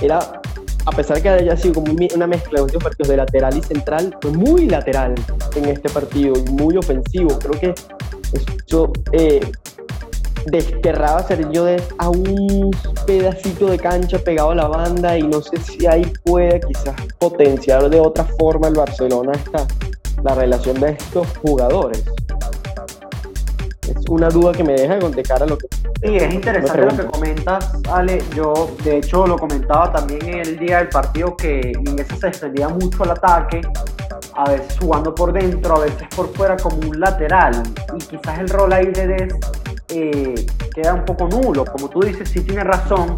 era 0.01 0.41
a 0.85 0.91
pesar 0.91 1.21
que 1.21 1.29
haya 1.29 1.55
sido 1.55 1.75
como 1.75 1.93
una 2.15 2.27
mezcla 2.27 2.59
de 2.59 2.63
muchos 2.63 2.83
partidos 2.83 3.07
de 3.09 3.17
lateral 3.17 3.57
y 3.57 3.61
central, 3.61 4.17
fue 4.21 4.31
muy 4.31 4.65
lateral 4.65 5.15
en 5.55 5.65
este 5.65 5.89
partido 5.89 6.33
y 6.35 6.51
muy 6.51 6.75
ofensivo. 6.75 7.39
Creo 7.39 7.59
que 7.59 7.73
eso 8.67 8.91
eh, 9.13 9.39
desterraba 10.47 11.19
a 11.19 11.23
Sergio 11.23 11.63
de 11.63 11.81
a 11.97 12.09
un 12.09 12.71
pedacito 13.05 13.67
de 13.67 13.77
cancha 13.77 14.19
pegado 14.19 14.51
a 14.51 14.55
la 14.55 14.67
banda 14.67 15.17
y 15.17 15.23
no 15.23 15.41
sé 15.41 15.57
si 15.57 15.85
ahí 15.87 16.11
puede 16.23 16.59
quizás 16.59 16.95
potenciar 17.17 17.89
de 17.89 17.99
otra 17.99 18.25
forma 18.37 18.67
el 18.67 18.75
Barcelona 18.75 19.31
esta, 19.33 19.65
la 20.21 20.35
relación 20.35 20.79
de 20.81 20.91
estos 20.91 21.27
jugadores. 21.37 22.03
Una 24.09 24.29
duda 24.29 24.51
que 24.51 24.63
me 24.63 24.73
deja 24.73 24.97
de 24.97 25.23
cara 25.23 25.45
a 25.45 25.47
lo 25.47 25.57
que... 25.57 25.67
Sí, 26.01 26.17
es 26.17 26.33
interesante 26.33 26.81
lo 26.81 26.97
que 26.97 27.05
comentas, 27.05 27.71
Ale. 27.89 28.21
Yo, 28.35 28.71
de 28.83 28.97
hecho, 28.97 29.25
lo 29.25 29.37
comentaba 29.37 29.91
también 29.91 30.27
el 30.27 30.59
día 30.59 30.79
del 30.79 30.89
partido 30.89 31.35
que 31.37 31.71
Inglesa 31.73 32.15
se 32.17 32.27
extendía 32.27 32.67
mucho 32.67 33.03
al 33.03 33.11
ataque, 33.11 33.61
a 34.35 34.49
veces 34.49 34.77
jugando 34.79 35.15
por 35.15 35.31
dentro, 35.31 35.77
a 35.77 35.79
veces 35.79 36.07
por 36.15 36.33
fuera 36.33 36.57
como 36.57 36.77
un 36.77 36.99
lateral. 36.99 37.63
Y 37.95 37.99
quizás 37.99 38.39
el 38.39 38.49
rol 38.49 38.73
ahí 38.73 38.87
de 38.87 39.07
Des 39.07 39.33
eh, 39.89 40.45
queda 40.73 40.93
un 40.93 41.05
poco 41.05 41.27
nulo. 41.27 41.63
Como 41.65 41.89
tú 41.89 42.01
dices, 42.01 42.29
sí 42.29 42.41
tiene 42.41 42.63
razón. 42.63 43.17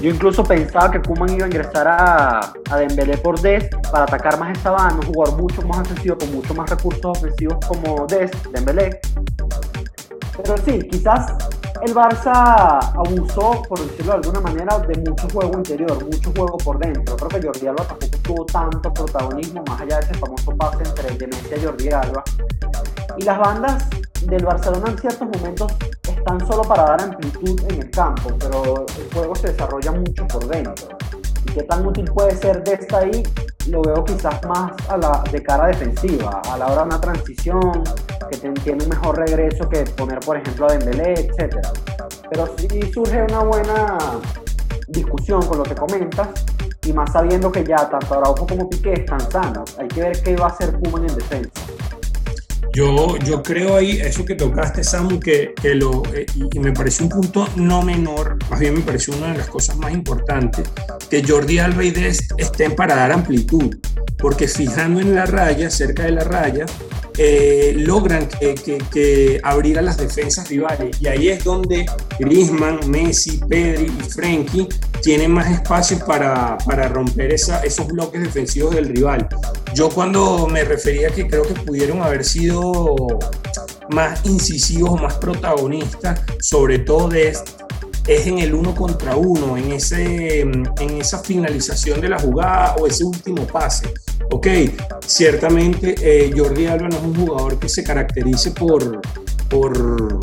Yo 0.00 0.10
incluso 0.10 0.42
pensaba 0.42 0.90
que 0.90 1.00
Kuman 1.00 1.32
iba 1.32 1.44
a 1.44 1.48
ingresar 1.48 1.86
a, 1.86 2.52
a 2.70 2.76
Dembélé 2.76 3.18
por 3.18 3.40
Des 3.40 3.68
para 3.90 4.04
atacar 4.04 4.38
más 4.38 4.58
esa 4.58 4.72
banda, 4.72 4.96
un 4.96 5.14
jugador 5.14 5.40
mucho 5.40 5.62
más 5.62 5.78
ofensivo, 5.80 6.18
con 6.18 6.32
mucho 6.32 6.54
más 6.54 6.68
recursos 6.70 7.04
ofensivos 7.04 7.64
como 7.66 8.06
Des, 8.06 8.30
Dembélé. 8.52 9.00
Pero 10.36 10.56
sí, 10.64 10.78
quizás 10.90 11.32
el 11.82 11.94
Barça 11.94 12.78
abusó, 12.94 13.62
por 13.68 13.80
decirlo 13.80 14.12
de 14.12 14.18
alguna 14.18 14.40
manera, 14.40 14.78
de 14.78 14.98
mucho 14.98 15.28
juego 15.32 15.52
interior, 15.58 16.04
mucho 16.04 16.32
juego 16.36 16.56
por 16.58 16.78
dentro. 16.78 17.16
Creo 17.16 17.28
que 17.28 17.46
Jordi 17.46 17.66
Alba 17.66 17.84
tampoco 17.84 18.18
tuvo 18.22 18.46
tanto 18.46 18.94
protagonismo, 18.94 19.64
más 19.68 19.80
allá 19.80 19.98
de 19.98 20.04
ese 20.04 20.14
famoso 20.14 20.56
pase 20.56 20.84
entre 20.84 21.16
Demencia 21.16 21.56
y 21.56 21.64
Jordi 21.64 21.90
Alba. 21.90 22.22
Y 23.18 23.24
las 23.24 23.38
bandas 23.38 23.88
del 24.26 24.44
Barcelona 24.44 24.90
en 24.90 24.98
ciertos 24.98 25.28
momentos 25.28 25.72
están 26.06 26.46
solo 26.46 26.62
para 26.62 26.84
dar 26.84 27.02
amplitud 27.02 27.60
en 27.68 27.82
el 27.82 27.90
campo, 27.90 28.30
pero 28.38 28.86
el 28.86 29.12
juego 29.12 29.34
se 29.34 29.48
desarrolla 29.48 29.92
mucho 29.92 30.26
por 30.28 30.46
dentro. 30.46 30.88
¿Y 31.44 31.52
qué 31.52 31.62
tan 31.64 31.84
útil 31.84 32.04
puede 32.04 32.36
ser 32.36 32.62
de 32.62 32.74
esta 32.74 32.98
ahí? 32.98 33.22
Lo 33.68 33.82
veo 33.82 34.04
quizás 34.04 34.40
más 34.46 34.72
a 34.88 34.96
la, 34.96 35.24
de 35.30 35.42
cara 35.42 35.66
defensiva, 35.66 36.40
a 36.48 36.58
la 36.58 36.66
hora 36.66 36.82
de 36.82 36.88
una 36.88 37.00
transición, 37.00 37.82
que 38.40 38.50
tiene 38.60 38.82
un 38.84 38.88
mejor 38.88 39.18
regreso 39.18 39.68
que 39.68 39.82
poner, 39.82 40.20
por 40.20 40.36
ejemplo, 40.36 40.66
a 40.68 40.72
Dembélé, 40.72 41.14
etc. 41.14 41.56
Pero 42.30 42.54
sí 42.56 42.68
surge 42.92 43.22
una 43.22 43.40
buena 43.40 43.98
discusión 44.88 45.42
con 45.46 45.58
lo 45.58 45.64
que 45.64 45.74
comentas, 45.74 46.28
y 46.84 46.92
más 46.92 47.12
sabiendo 47.12 47.50
que 47.50 47.64
ya 47.64 47.88
tanto 47.88 48.14
Araujo 48.14 48.46
como 48.46 48.68
Piqué 48.68 48.94
están 48.94 49.20
sanos. 49.30 49.76
Hay 49.78 49.88
que 49.88 50.00
ver 50.00 50.22
qué 50.22 50.36
va 50.36 50.46
a 50.46 50.50
hacer 50.50 50.72
Kuman 50.72 51.08
en 51.08 51.14
defensa. 51.14 51.50
Yo, 52.74 53.18
yo 53.18 53.42
creo 53.42 53.76
ahí, 53.76 54.00
eso 54.00 54.24
que 54.24 54.34
tocaste, 54.34 54.82
Samu, 54.82 55.20
que, 55.20 55.52
que 55.60 55.74
lo, 55.74 56.02
eh, 56.14 56.24
y 56.34 56.58
me 56.58 56.72
pareció 56.72 57.04
un 57.04 57.10
punto 57.10 57.46
no 57.56 57.82
menor, 57.82 58.38
más 58.48 58.58
bien 58.58 58.74
me 58.74 58.80
pareció 58.80 59.14
una 59.14 59.32
de 59.32 59.38
las 59.38 59.48
cosas 59.48 59.76
más 59.76 59.92
importantes, 59.92 60.70
que 61.10 61.22
Jordi 61.22 61.58
Alba 61.58 61.84
y 61.84 61.90
Dest 61.90 62.32
estén 62.38 62.74
para 62.74 62.96
dar 62.96 63.12
amplitud, 63.12 63.76
porque 64.16 64.48
fijando 64.48 65.00
en 65.00 65.14
la 65.14 65.26
raya, 65.26 65.68
cerca 65.68 66.04
de 66.04 66.12
la 66.12 66.24
raya, 66.24 66.64
eh, 67.18 67.74
logran 67.76 68.28
que, 68.28 68.54
que, 68.90 69.40
abrir 69.42 69.78
a 69.78 69.82
las 69.82 69.96
defensas 69.96 70.48
rivales. 70.48 70.96
Y 71.00 71.08
ahí 71.08 71.28
es 71.28 71.44
donde 71.44 71.86
Griezmann, 72.18 72.80
Messi, 72.88 73.38
Pedri 73.48 73.86
y 73.86 74.02
Frenkie 74.10 74.68
tienen 75.02 75.32
más 75.32 75.50
espacio 75.50 75.98
para, 76.06 76.56
para 76.58 76.88
romper 76.88 77.32
esos 77.32 77.86
bloques 77.88 78.22
defensivos 78.22 78.74
del 78.74 78.88
rival. 78.88 79.28
Yo 79.74 79.88
cuando 79.90 80.46
me 80.46 80.64
refería 80.64 81.10
que 81.10 81.26
creo 81.26 81.42
que 81.42 81.54
pudieron 81.54 82.02
haber 82.02 82.24
sido 82.24 82.94
más 83.90 84.24
incisivos, 84.24 85.00
más 85.00 85.14
protagonistas, 85.14 86.20
sobre 86.40 86.78
todo 86.78 87.08
de 87.08 87.36
es 88.06 88.26
en 88.26 88.38
el 88.38 88.54
uno 88.54 88.74
contra 88.74 89.16
uno, 89.16 89.56
en, 89.56 89.72
ese, 89.72 90.40
en 90.40 91.00
esa 91.00 91.18
finalización 91.18 92.00
de 92.00 92.08
la 92.08 92.18
jugada 92.18 92.74
o 92.76 92.86
ese 92.86 93.04
último 93.04 93.46
pase. 93.46 93.92
Ok, 94.30 94.46
ciertamente 95.06 95.94
eh, 96.00 96.32
Jordi 96.34 96.66
Alba 96.66 96.88
no 96.88 96.96
es 96.96 97.02
un 97.02 97.14
jugador 97.14 97.58
que 97.58 97.68
se 97.68 97.84
caracterice 97.84 98.50
por, 98.52 99.00
por 99.48 100.20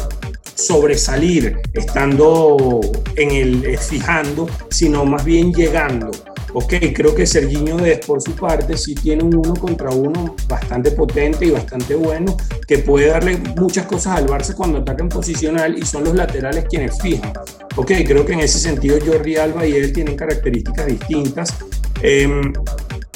sobresalir 0.56 1.60
estando 1.74 2.82
en 3.16 3.32
el 3.32 3.66
eh, 3.66 3.78
fijando, 3.78 4.48
sino 4.70 5.06
más 5.06 5.24
bien 5.24 5.54
llegando. 5.54 6.12
Ok, 6.54 6.74
creo 6.96 7.14
que 7.14 7.28
Serginho 7.28 7.78
Des 7.78 8.04
por 8.04 8.22
su 8.22 8.32
parte 8.32 8.76
sí 8.76 8.96
tiene 8.96 9.24
un 9.24 9.36
uno 9.36 9.54
contra 9.54 9.92
uno 9.92 10.36
bastante 10.48 10.90
potente 10.92 11.46
y 11.46 11.52
bastante 11.52 11.94
bueno, 11.94 12.36
que 12.68 12.80
puede 12.80 13.10
darle 13.10 13.38
muchas 13.56 13.86
cosas 13.86 14.18
al 14.18 14.26
Barça 14.26 14.56
cuando 14.56 14.80
ataca 14.80 15.04
en 15.04 15.10
posicional 15.10 15.78
y 15.78 15.86
son 15.86 16.06
los 16.06 16.16
laterales 16.16 16.66
quienes 16.68 17.00
fijan. 17.00 17.32
Ok, 17.80 17.94
creo 18.06 18.26
que 18.26 18.34
en 18.34 18.42
ese 18.42 18.60
sentido 18.60 18.98
Jordi 19.00 19.38
Alba 19.38 19.66
y 19.66 19.72
él 19.72 19.94
tienen 19.94 20.18
características 20.18 20.86
distintas. 20.86 21.56
Em, 22.02 22.52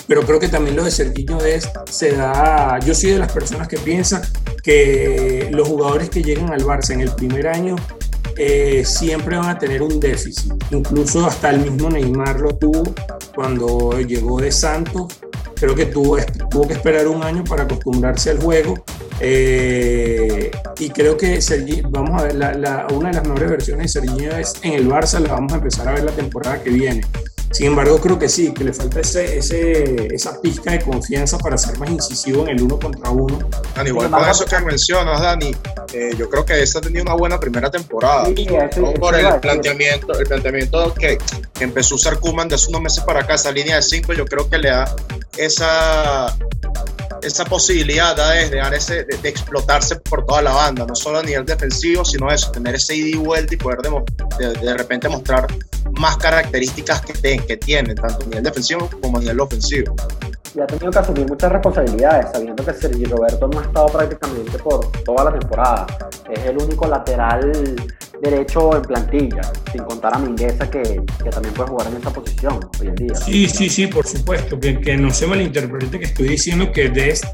pero 0.07 0.21
creo 0.21 0.39
que 0.39 0.47
también 0.47 0.77
lo 0.77 0.85
de 0.85 0.91
Serginho 0.91 1.37
Des 1.37 1.69
se 1.91 2.13
da. 2.13 2.79
Yo 2.79 2.95
soy 2.95 3.11
de 3.11 3.19
las 3.19 3.29
personas 3.29 3.67
que 3.67 3.77
piensan 3.77 4.21
que 4.63 5.49
los 5.51 5.67
jugadores 5.67 6.09
que 6.09 6.23
llegan 6.23 6.49
al 6.53 6.63
Barça 6.63 6.91
en 6.91 7.01
el 7.01 7.13
primer 7.13 7.47
año 7.47 7.75
eh, 8.37 8.83
siempre 8.85 9.37
van 9.37 9.49
a 9.49 9.57
tener 9.57 9.81
un 9.81 9.99
déficit. 9.99 10.53
Incluso 10.71 11.25
hasta 11.25 11.49
el 11.49 11.59
mismo 11.59 11.89
Neymar 11.89 12.39
lo 12.39 12.55
tuvo 12.55 12.83
cuando 13.35 13.99
llegó 13.99 14.39
de 14.39 14.51
Santos. 14.51 15.13
Creo 15.55 15.75
que 15.75 15.85
tuvo, 15.85 16.17
tuvo 16.49 16.67
que 16.67 16.73
esperar 16.73 17.07
un 17.07 17.23
año 17.23 17.43
para 17.43 17.63
acostumbrarse 17.63 18.31
al 18.31 18.41
juego. 18.41 18.83
Eh, 19.19 20.51
y 20.79 20.89
creo 20.89 21.15
que 21.15 21.39
vamos 21.89 22.21
a 22.21 22.25
ver 22.25 22.35
la, 22.35 22.87
una 22.93 23.09
de 23.09 23.15
las 23.15 23.23
mejores 23.27 23.49
versiones 23.49 23.93
de 23.93 24.01
Serginho 24.01 24.31
es 24.35 24.55
en 24.63 24.73
el 24.73 24.89
Barça, 24.89 25.19
la 25.19 25.33
vamos 25.33 25.53
a 25.53 25.57
empezar 25.57 25.87
a 25.87 25.93
ver 25.93 26.03
la 26.03 26.11
temporada 26.11 26.61
que 26.61 26.71
viene. 26.71 27.01
Sin 27.53 27.67
embargo, 27.67 28.01
creo 28.01 28.17
que 28.17 28.27
sí, 28.27 28.51
que 28.51 28.63
le 28.63 28.73
falta 28.73 28.99
ese, 28.99 29.37
ese, 29.37 30.07
esa 30.07 30.41
pizca 30.41 30.71
de 30.71 30.81
confianza 30.81 31.37
para 31.37 31.55
ser 31.55 31.77
más 31.77 31.89
incisivo 31.91 32.41
en 32.41 32.57
el 32.57 32.63
uno 32.63 32.79
contra 32.79 33.11
uno. 33.11 33.37
Dani, 33.75 33.89
igual 33.89 34.09
con 34.09 34.27
eso 34.27 34.43
que 34.45 34.59
mencionas, 34.59 35.21
Dani, 35.21 35.55
eh, 35.93 36.11
yo 36.17 36.29
creo 36.29 36.45
que 36.45 36.61
esta 36.61 36.79
ha 36.79 36.81
tenido 36.81 37.03
una 37.03 37.13
buena 37.13 37.39
primera 37.39 37.69
temporada. 37.69 38.25
Sí, 38.25 38.47
por 38.99 39.15
el 39.15 39.39
planteamiento, 39.39 40.17
el 40.17 40.25
planteamiento 40.25 40.93
que, 40.93 41.17
empezó 41.59 41.95
a 41.95 41.97
usar 41.97 42.19
Kuman 42.19 42.47
de 42.47 42.55
hace 42.55 42.69
unos 42.69 42.81
meses 42.81 43.03
para 43.03 43.21
acá, 43.21 43.35
esa 43.35 43.51
línea 43.51 43.77
de 43.77 43.81
cinco, 43.83 44.13
yo 44.13 44.25
creo 44.25 44.49
que 44.49 44.57
le 44.57 44.69
da 44.69 44.93
esa 45.37 46.35
esa 47.21 47.45
posibilidad 47.45 48.15
de, 48.15 48.49
de, 48.49 48.75
ese, 48.75 49.05
de, 49.05 49.29
explotarse 49.29 49.95
por 49.95 50.25
toda 50.25 50.41
la 50.41 50.51
banda, 50.51 50.85
no 50.85 50.93
solo 50.93 51.19
a 51.19 51.23
nivel 51.23 51.45
defensivo, 51.45 52.03
sino 52.03 52.29
eso, 52.29 52.51
tener 52.51 52.75
ese 52.75 52.95
ida 52.95 53.07
y 53.07 53.15
vuelta 53.15 53.53
y 53.53 53.57
poder 53.57 53.79
de, 53.81 54.53
de 54.53 54.73
repente 54.73 55.07
mostrar 55.07 55.47
más 55.91 56.17
características 56.17 57.01
que, 57.01 57.37
que 57.37 57.57
tiene, 57.57 57.95
tanto 57.95 58.25
a 58.25 58.27
nivel 58.27 58.43
defensivo 58.43 58.89
como 59.01 59.17
a 59.17 59.19
nivel 59.21 59.39
ofensivo. 59.39 59.95
Y 60.55 60.61
ha 60.61 60.67
tenido 60.67 60.91
que 60.91 60.99
asumir 60.99 61.27
muchas 61.27 61.51
responsabilidades, 61.51 62.27
sabiendo 62.31 62.63
que 62.63 62.73
Sergio 62.73 63.07
Roberto 63.09 63.47
no 63.47 63.59
ha 63.59 63.63
estado 63.63 63.87
prácticamente 63.87 64.57
por 64.59 64.91
toda 65.03 65.25
la 65.25 65.39
temporada. 65.39 65.87
Es 66.29 66.45
el 66.45 66.57
único 66.57 66.87
lateral 66.87 67.51
derecho 68.21 68.75
en 68.75 68.81
plantilla, 68.83 69.41
sin 69.71 69.83
contar 69.83 70.15
a 70.15 70.19
Mingueza 70.19 70.69
que, 70.69 71.01
que, 71.23 71.29
también 71.29 71.53
puede 71.53 71.69
jugar 71.69 71.87
en 71.87 71.97
esa 71.97 72.09
posición 72.11 72.59
hoy 72.79 72.87
en 72.87 72.95
día. 72.95 73.15
Sí, 73.15 73.49
sí, 73.49 73.69
sí, 73.69 73.87
por 73.87 74.07
supuesto, 74.07 74.59
que, 74.59 74.79
que 74.79 74.95
no 74.95 75.11
se 75.11 75.27
malinterprete 75.27 75.99
que 75.99 76.05
estoy 76.05 76.29
diciendo 76.29 76.71
que 76.71 76.89
Dest 76.89 77.25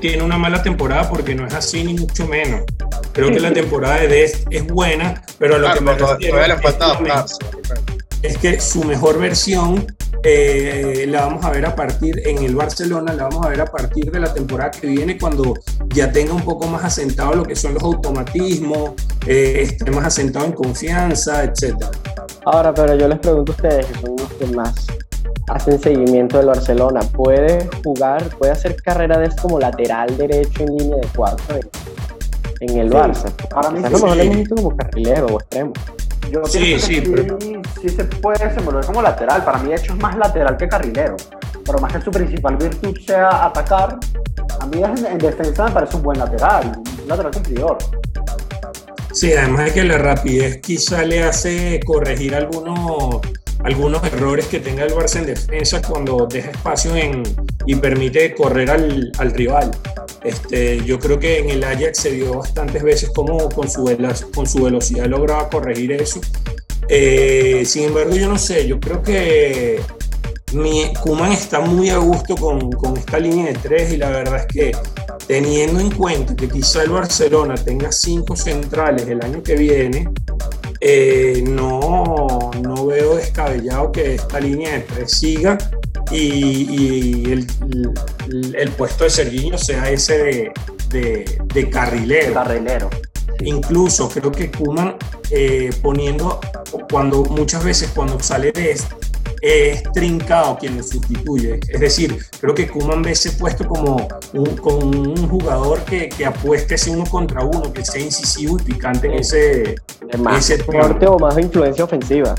tiene 0.00 0.22
una 0.22 0.38
mala 0.38 0.62
temporada 0.62 1.08
porque 1.08 1.34
no 1.34 1.46
es 1.46 1.54
así 1.54 1.82
ni 1.82 1.94
mucho 1.94 2.26
menos. 2.26 2.62
Creo 3.12 3.30
que 3.30 3.40
la 3.40 3.52
temporada 3.52 4.00
de 4.00 4.08
Dest 4.08 4.46
es 4.50 4.66
buena, 4.66 5.22
pero 5.38 5.56
a 5.56 5.58
lo 5.58 5.72
que 5.72 5.80
me 5.80 5.94
refiero 5.94 6.38
es 8.22 8.38
que 8.38 8.60
su 8.60 8.84
mejor 8.84 9.18
versión 9.18 9.86
eh, 10.22 11.06
la 11.08 11.22
vamos 11.22 11.44
a 11.44 11.50
ver 11.50 11.64
a 11.66 11.76
partir 11.76 12.20
en 12.26 12.38
el 12.44 12.56
Barcelona, 12.56 13.12
la 13.12 13.24
vamos 13.24 13.46
a 13.46 13.50
ver 13.50 13.60
a 13.60 13.66
partir 13.66 14.10
de 14.10 14.20
la 14.20 14.32
temporada 14.32 14.70
que 14.70 14.86
viene 14.86 15.16
cuando 15.18 15.54
ya 15.88 16.10
tenga 16.10 16.34
un 16.34 16.42
poco 16.42 16.66
más 16.66 16.84
asentado 16.84 17.34
lo 17.34 17.44
que 17.44 17.54
son 17.54 17.74
los 17.74 17.82
automatismos, 17.82 18.92
eh, 19.26 19.60
esté 19.62 19.90
más 19.90 20.06
asentado 20.06 20.46
en 20.46 20.52
confianza, 20.52 21.44
etc. 21.44 21.84
Ahora, 22.44 22.74
pero 22.74 22.96
yo 22.96 23.06
les 23.06 23.18
pregunto 23.18 23.52
a 23.52 23.54
ustedes, 23.54 23.86
que 23.86 23.94
son 24.00 24.16
los 24.16 24.32
que 24.32 24.46
más 24.46 24.86
hacen 25.48 25.80
seguimiento 25.80 26.38
del 26.38 26.46
Barcelona, 26.46 27.00
¿puede 27.00 27.68
jugar, 27.84 28.28
puede 28.38 28.52
hacer 28.52 28.76
carrera 28.76 29.18
de 29.18 29.34
como 29.36 29.58
lateral 29.58 30.16
derecho 30.16 30.62
en 30.62 30.76
línea 30.76 30.96
de 30.96 31.08
cuatro 31.14 31.56
en, 32.60 32.78
el 32.78 32.90
Barça? 32.90 33.30
Para 33.48 33.70
mí, 33.70 33.78
a 33.78 33.88
lo 33.88 33.98
mejor 33.98 34.16
le 34.16 34.24
hemos 34.24 34.36
visto 34.36 34.54
como 34.56 34.76
carrilero 34.76 35.26
o 35.26 35.40
extremo. 35.40 35.72
Yo 36.30 36.44
sí, 36.44 36.78
sí, 36.78 37.02
sí, 37.80 37.88
se 37.88 38.04
puede 38.04 38.48
desenvolver 38.48 38.84
como 38.84 39.02
lateral. 39.02 39.44
Para 39.44 39.58
mí, 39.58 39.70
de 39.70 39.76
hecho, 39.76 39.92
es 39.92 39.98
más 39.98 40.16
lateral 40.16 40.56
que 40.56 40.68
carrilero. 40.68 41.16
Pero 41.64 41.78
más 41.78 41.92
que 41.92 42.00
su 42.00 42.10
principal 42.10 42.56
virtud 42.56 42.96
sea 43.06 43.46
atacar, 43.46 43.98
a 44.60 44.66
mí 44.66 44.82
en, 44.82 45.18
defensa 45.18 45.66
me 45.66 45.70
parece 45.70 45.96
un 45.96 46.02
buen 46.02 46.18
lateral, 46.18 46.80
un 47.02 47.08
lateral 47.08 47.32
cumplidor. 47.32 47.78
Sí, 49.12 49.32
además 49.32 49.66
de 49.66 49.72
que 49.72 49.84
la 49.84 49.98
rapidez 49.98 50.60
quizá 50.60 51.02
le 51.04 51.22
hace 51.22 51.80
corregir 51.84 52.34
algunos, 52.34 53.20
algunos 53.64 54.04
errores 54.04 54.46
que 54.46 54.60
tenga 54.60 54.84
el 54.84 54.94
Barça 54.94 55.16
en 55.16 55.26
defensa 55.26 55.82
cuando 55.82 56.26
deja 56.26 56.50
espacio 56.50 56.94
en, 56.94 57.22
y 57.66 57.74
permite 57.76 58.34
correr 58.34 58.70
al, 58.70 59.12
al 59.18 59.30
rival. 59.32 59.70
Este, 60.22 60.84
yo 60.84 60.98
creo 60.98 61.18
que 61.18 61.38
en 61.38 61.50
el 61.50 61.64
Ajax 61.64 61.98
se 61.98 62.10
vio 62.10 62.38
bastantes 62.38 62.82
veces 62.82 63.10
como 63.14 63.48
con 63.50 63.70
su, 63.70 63.84
con 64.34 64.46
su 64.46 64.64
velocidad 64.64 65.06
lograba 65.06 65.48
corregir 65.48 65.92
eso. 65.92 66.20
Eh, 66.88 67.64
sin 67.66 67.84
embargo, 67.84 68.14
yo 68.14 68.28
no 68.28 68.38
sé, 68.38 68.66
yo 68.66 68.80
creo 68.80 69.02
que 69.02 69.80
mi, 70.52 70.92
Kuman 71.02 71.32
está 71.32 71.60
muy 71.60 71.90
a 71.90 71.98
gusto 71.98 72.34
con, 72.36 72.72
con, 72.72 72.96
esta 72.96 73.18
línea 73.18 73.46
de 73.46 73.54
tres 73.54 73.92
y 73.92 73.98
la 73.98 74.08
verdad 74.08 74.36
es 74.40 74.46
que 74.46 74.72
teniendo 75.26 75.80
en 75.80 75.90
cuenta 75.90 76.34
que 76.34 76.48
quizá 76.48 76.82
el 76.82 76.90
Barcelona 76.90 77.54
tenga 77.54 77.92
cinco 77.92 78.34
centrales 78.34 79.06
el 79.06 79.22
año 79.22 79.42
que 79.42 79.54
viene, 79.56 80.08
eh, 80.80 81.44
no, 81.46 82.50
no 82.62 82.86
veo 82.86 83.16
descabellado 83.16 83.92
que 83.92 84.14
esta 84.14 84.40
línea 84.40 84.72
de 84.74 84.80
tres 84.80 85.12
siga 85.12 85.58
y, 86.10 87.32
el, 87.32 87.46
el, 88.54 88.70
puesto 88.70 89.04
de 89.04 89.10
Serginho 89.10 89.58
sea 89.58 89.90
ese 89.90 90.52
de, 90.90 91.42
de, 91.54 91.70
carrilero. 91.70 92.34
Carrilero. 92.34 92.90
Incluso 93.40 94.08
creo 94.08 94.32
que 94.32 94.50
Kuman 94.50 94.96
eh, 95.30 95.70
poniendo, 95.82 96.40
cuando 96.90 97.22
muchas 97.24 97.62
veces 97.62 97.90
cuando 97.94 98.18
sale 98.20 98.50
de 98.52 98.72
este, 98.72 98.94
es 99.40 99.82
Trincao 99.92 100.58
quien 100.58 100.76
lo 100.76 100.82
sustituye. 100.82 101.60
Es 101.68 101.80
decir, 101.80 102.18
creo 102.40 102.54
que 102.54 102.66
Kuman 102.66 103.02
ve 103.02 103.12
ese 103.12 103.32
puesto 103.32 103.66
como 103.66 104.08
un, 104.32 104.56
con 104.56 104.82
un 104.84 105.28
jugador 105.28 105.84
que, 105.84 106.08
que 106.08 106.26
apueste 106.26 106.74
ese 106.74 106.90
uno 106.90 107.04
contra 107.04 107.44
uno, 107.44 107.72
que 107.72 107.84
sea 107.84 108.02
incisivo 108.02 108.56
y 108.58 108.64
picante 108.64 109.06
en 109.06 109.14
ese, 109.14 109.76
más 110.18 110.50
ese 110.50 110.62
fuerte 110.64 111.06
o 111.06 111.18
más 111.18 111.38
influencia 111.38 111.84
ofensiva. 111.84 112.34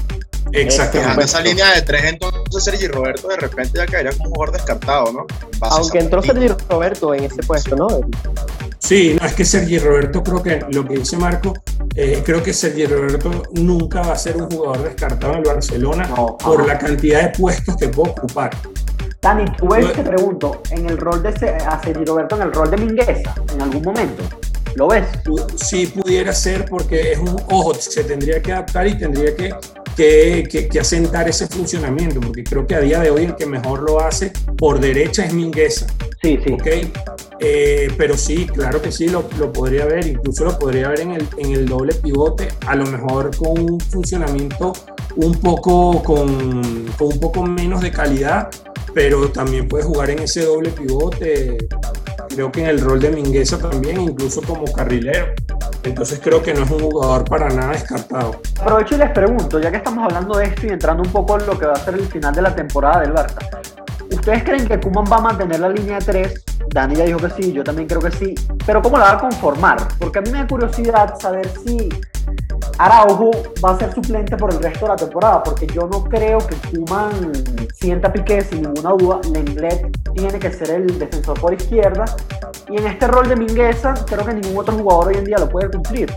Exactamente. 0.53 1.23
esa 1.23 1.41
línea 1.41 1.73
de 1.73 1.81
tres, 1.81 2.03
entonces 2.05 2.63
Sergi 2.63 2.87
Roberto 2.87 3.27
de 3.27 3.37
repente 3.37 3.77
ya 3.77 3.85
caería 3.85 4.11
como 4.11 4.29
un 4.29 4.35
jugador 4.35 4.55
descartado, 4.55 5.11
¿no? 5.11 5.25
Aunque 5.61 5.99
entró 5.99 6.21
Sergi 6.21 6.47
Roberto 6.69 7.13
en 7.13 7.25
ese 7.25 7.43
puesto, 7.43 7.75
¿no? 7.75 7.87
Sí, 8.79 9.15
no, 9.19 9.27
es 9.27 9.33
que 9.33 9.45
Sergi 9.45 9.77
Roberto, 9.77 10.23
creo 10.23 10.41
que 10.41 10.65
lo 10.71 10.85
que 10.85 10.95
dice 10.95 11.17
Marco, 11.17 11.53
eh, 11.95 12.23
creo 12.25 12.41
que 12.41 12.53
Sergi 12.53 12.85
Roberto 12.85 13.43
nunca 13.53 14.01
va 14.01 14.13
a 14.13 14.17
ser 14.17 14.37
un 14.37 14.49
jugador 14.49 14.83
descartado 14.83 15.33
en 15.33 15.39
el 15.39 15.45
Barcelona 15.45 16.09
por 16.15 16.65
la 16.65 16.77
cantidad 16.77 17.23
de 17.23 17.29
puestos 17.37 17.75
que 17.75 17.89
puede 17.89 18.11
ocupar. 18.11 18.51
Dani, 19.21 19.45
tú 19.57 19.67
ves, 19.67 19.91
te 19.93 20.01
pregunto, 20.01 20.61
en 20.71 20.89
el 20.89 20.97
rol 20.97 21.21
de 21.21 21.29
a 21.29 21.83
Sergi 21.83 22.05
Roberto, 22.05 22.37
en 22.37 22.43
el 22.43 22.53
rol 22.53 22.71
de 22.71 22.77
Mingueza, 22.77 23.35
en 23.53 23.61
algún 23.61 23.81
momento. 23.83 24.23
¿Lo 24.75 24.87
ves? 24.87 25.05
Sí, 25.55 25.87
pudiera 25.87 26.33
ser 26.33 26.65
porque 26.65 27.13
es 27.13 27.19
un 27.19 27.35
ojo, 27.49 27.73
se 27.73 28.03
tendría 28.03 28.41
que 28.41 28.53
adaptar 28.53 28.87
y 28.87 28.97
tendría 28.97 29.35
que 29.35 29.51
que, 29.99 30.69
que, 30.71 30.79
asentar 30.79 31.27
ese 31.27 31.45
funcionamiento, 31.47 32.21
porque 32.21 32.43
creo 32.43 32.65
que 32.65 32.73
a 32.73 32.79
día 32.79 32.99
de 33.01 33.11
hoy 33.11 33.25
el 33.25 33.35
que 33.35 33.45
mejor 33.45 33.81
lo 33.81 33.99
hace 33.99 34.31
por 34.57 34.79
derecha 34.79 35.25
es 35.25 35.33
Mingueza. 35.33 35.87
Sí, 36.21 36.39
sí. 36.45 36.53
¿okay? 36.53 36.91
Eh, 37.39 37.91
pero 37.97 38.15
sí, 38.17 38.47
claro 38.47 38.81
que 38.81 38.91
sí, 38.91 39.09
lo, 39.09 39.25
lo, 39.37 39.51
podría 39.51 39.85
ver, 39.85 40.07
incluso 40.07 40.45
lo 40.45 40.57
podría 40.57 40.89
ver 40.89 41.01
en 41.01 41.11
el, 41.11 41.27
en 41.37 41.51
el 41.51 41.65
doble 41.65 41.93
pivote, 41.95 42.47
a 42.65 42.75
lo 42.75 42.85
mejor 42.85 43.35
con 43.35 43.59
un 43.59 43.79
funcionamiento 43.79 44.73
un 45.17 45.33
poco, 45.35 46.01
con, 46.03 46.85
con 46.97 47.07
un 47.07 47.19
poco 47.19 47.43
menos 47.43 47.81
de 47.81 47.91
calidad, 47.91 48.49
pero 48.93 49.29
también 49.29 49.67
puede 49.67 49.83
jugar 49.83 50.09
en 50.11 50.19
ese 50.19 50.43
doble 50.43 50.69
pivote, 50.71 51.57
creo 52.39 52.51
que 52.53 52.61
en 52.61 52.67
el 52.67 52.79
rol 52.79 53.01
de 53.01 53.09
Mingueza 53.09 53.57
también, 53.57 53.99
incluso 53.99 54.41
como 54.41 54.63
carrilero. 54.71 55.33
Entonces 55.83 56.21
creo 56.23 56.41
que 56.41 56.53
no 56.53 56.63
es 56.63 56.71
un 56.71 56.79
jugador 56.79 57.25
para 57.25 57.49
nada 57.49 57.73
descartado. 57.73 58.39
Aprovecho 58.61 58.95
y 58.95 58.99
les 58.99 59.09
pregunto, 59.11 59.59
ya 59.59 59.69
que 59.69 59.75
estamos 59.75 60.05
hablando 60.05 60.37
de 60.37 60.45
esto 60.45 60.67
y 60.67 60.69
entrando 60.69 61.03
un 61.03 61.11
poco 61.11 61.37
en 61.37 61.45
lo 61.45 61.59
que 61.59 61.65
va 61.65 61.73
a 61.73 61.83
ser 61.83 61.95
el 61.95 62.07
final 62.07 62.33
de 62.33 62.41
la 62.41 62.55
temporada 62.55 63.01
del 63.01 63.13
Barça, 63.13 63.39
¿ustedes 64.09 64.43
creen 64.45 64.65
que 64.69 64.79
Kuman 64.79 65.03
va 65.11 65.17
a 65.17 65.21
mantener 65.21 65.59
la 65.59 65.67
línea 65.67 65.99
de 65.99 66.05
3? 66.05 66.45
Dani 66.69 66.95
ya 66.95 67.03
dijo 67.03 67.19
que 67.19 67.29
sí, 67.31 67.51
yo 67.51 67.61
también 67.61 67.89
creo 67.89 67.99
que 67.99 68.11
sí, 68.11 68.33
pero 68.65 68.81
¿cómo 68.81 68.97
la 68.97 69.03
va 69.03 69.11
a 69.11 69.19
conformar? 69.19 69.77
Porque 69.99 70.19
a 70.19 70.21
mí 70.21 70.31
me 70.31 70.37
da 70.37 70.47
curiosidad 70.47 71.19
saber 71.19 71.45
si 71.65 71.89
Araujo 72.77 73.31
va 73.61 73.71
a 73.71 73.79
ser 73.79 73.93
suplente 73.93 74.37
por 74.37 74.53
el 74.53 74.63
resto 74.63 74.85
de 74.85 74.91
la 74.91 74.95
temporada, 74.95 75.43
porque 75.43 75.67
yo 75.67 75.89
no 75.91 76.05
creo 76.05 76.37
que 76.37 76.55
Kuman 76.69 77.33
sienta 77.81 78.11
pique 78.11 78.41
sin 78.41 78.63
ninguna 78.63 78.91
duda. 78.91 79.21
Lenglet 79.31 80.13
tiene 80.13 80.39
que 80.39 80.51
ser 80.51 80.71
el 80.71 80.99
defensor 80.99 81.39
por 81.39 81.53
izquierda, 81.53 82.05
y 82.69 82.77
en 82.77 82.87
este 82.87 83.07
rol 83.07 83.27
de 83.27 83.35
Mingueza, 83.35 83.93
creo 84.05 84.25
que 84.25 84.33
ningún 84.33 84.57
otro 84.57 84.73
jugador 84.77 85.07
hoy 85.07 85.15
en 85.15 85.25
día 85.25 85.37
lo 85.37 85.49
puede 85.49 85.69
cumplir. 85.69 86.13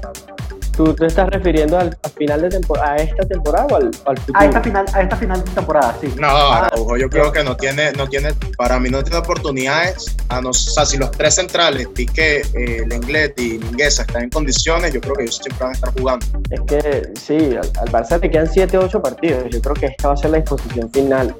¿Tú 0.84 0.94
te 0.94 1.06
estás 1.06 1.28
refiriendo 1.30 1.78
al, 1.78 1.96
final 2.16 2.42
de 2.42 2.48
temporada, 2.48 2.94
a 2.94 2.96
esta 2.96 3.24
temporada 3.24 3.66
o 3.70 3.76
al, 3.76 4.18
futuro? 4.18 4.40
A 4.40 4.46
esta 4.46 4.60
final, 4.60 4.84
a 4.92 5.02
esta 5.02 5.16
final 5.16 5.44
de 5.44 5.50
temporada, 5.52 5.96
sí. 6.00 6.12
No, 6.18 6.26
Araujo, 6.26 6.96
yo 6.96 7.08
creo 7.08 7.30
que 7.30 7.44
no 7.44 7.56
tiene, 7.56 7.92
no 7.92 8.08
tiene, 8.08 8.34
para 8.56 8.80
mí 8.80 8.90
no 8.90 9.00
tiene 9.04 9.18
oportunidades. 9.18 10.16
A 10.28 10.40
no, 10.40 10.50
o 10.50 10.52
sea, 10.52 10.84
si 10.84 10.96
los 10.96 11.12
tres 11.12 11.36
centrales, 11.36 11.86
Piqué, 11.86 12.40
eh, 12.54 12.84
Lenglet 12.88 13.38
y 13.38 13.58
Mingueza 13.58 14.02
están 14.02 14.24
en 14.24 14.30
condiciones, 14.30 14.92
yo 14.92 15.00
creo 15.00 15.14
que 15.14 15.22
ellos 15.22 15.36
siempre 15.36 15.58
van 15.60 15.70
a 15.70 15.74
estar 15.74 15.92
jugando. 15.92 16.26
Es 16.50 16.60
que 16.62 17.12
sí, 17.14 17.56
al, 17.56 17.70
al 17.80 17.92
Barça 17.92 18.20
le 18.20 18.28
quedan 18.28 18.48
7 18.48 18.76
o 18.78 18.80
8 18.80 19.02
partidos. 19.02 19.44
Yo 19.50 19.62
creo 19.62 19.74
que 19.74 19.86
esta 19.86 20.08
va 20.08 20.14
a 20.14 20.16
ser 20.16 20.30
la 20.30 20.38
disposición 20.38 20.90
final. 20.90 21.32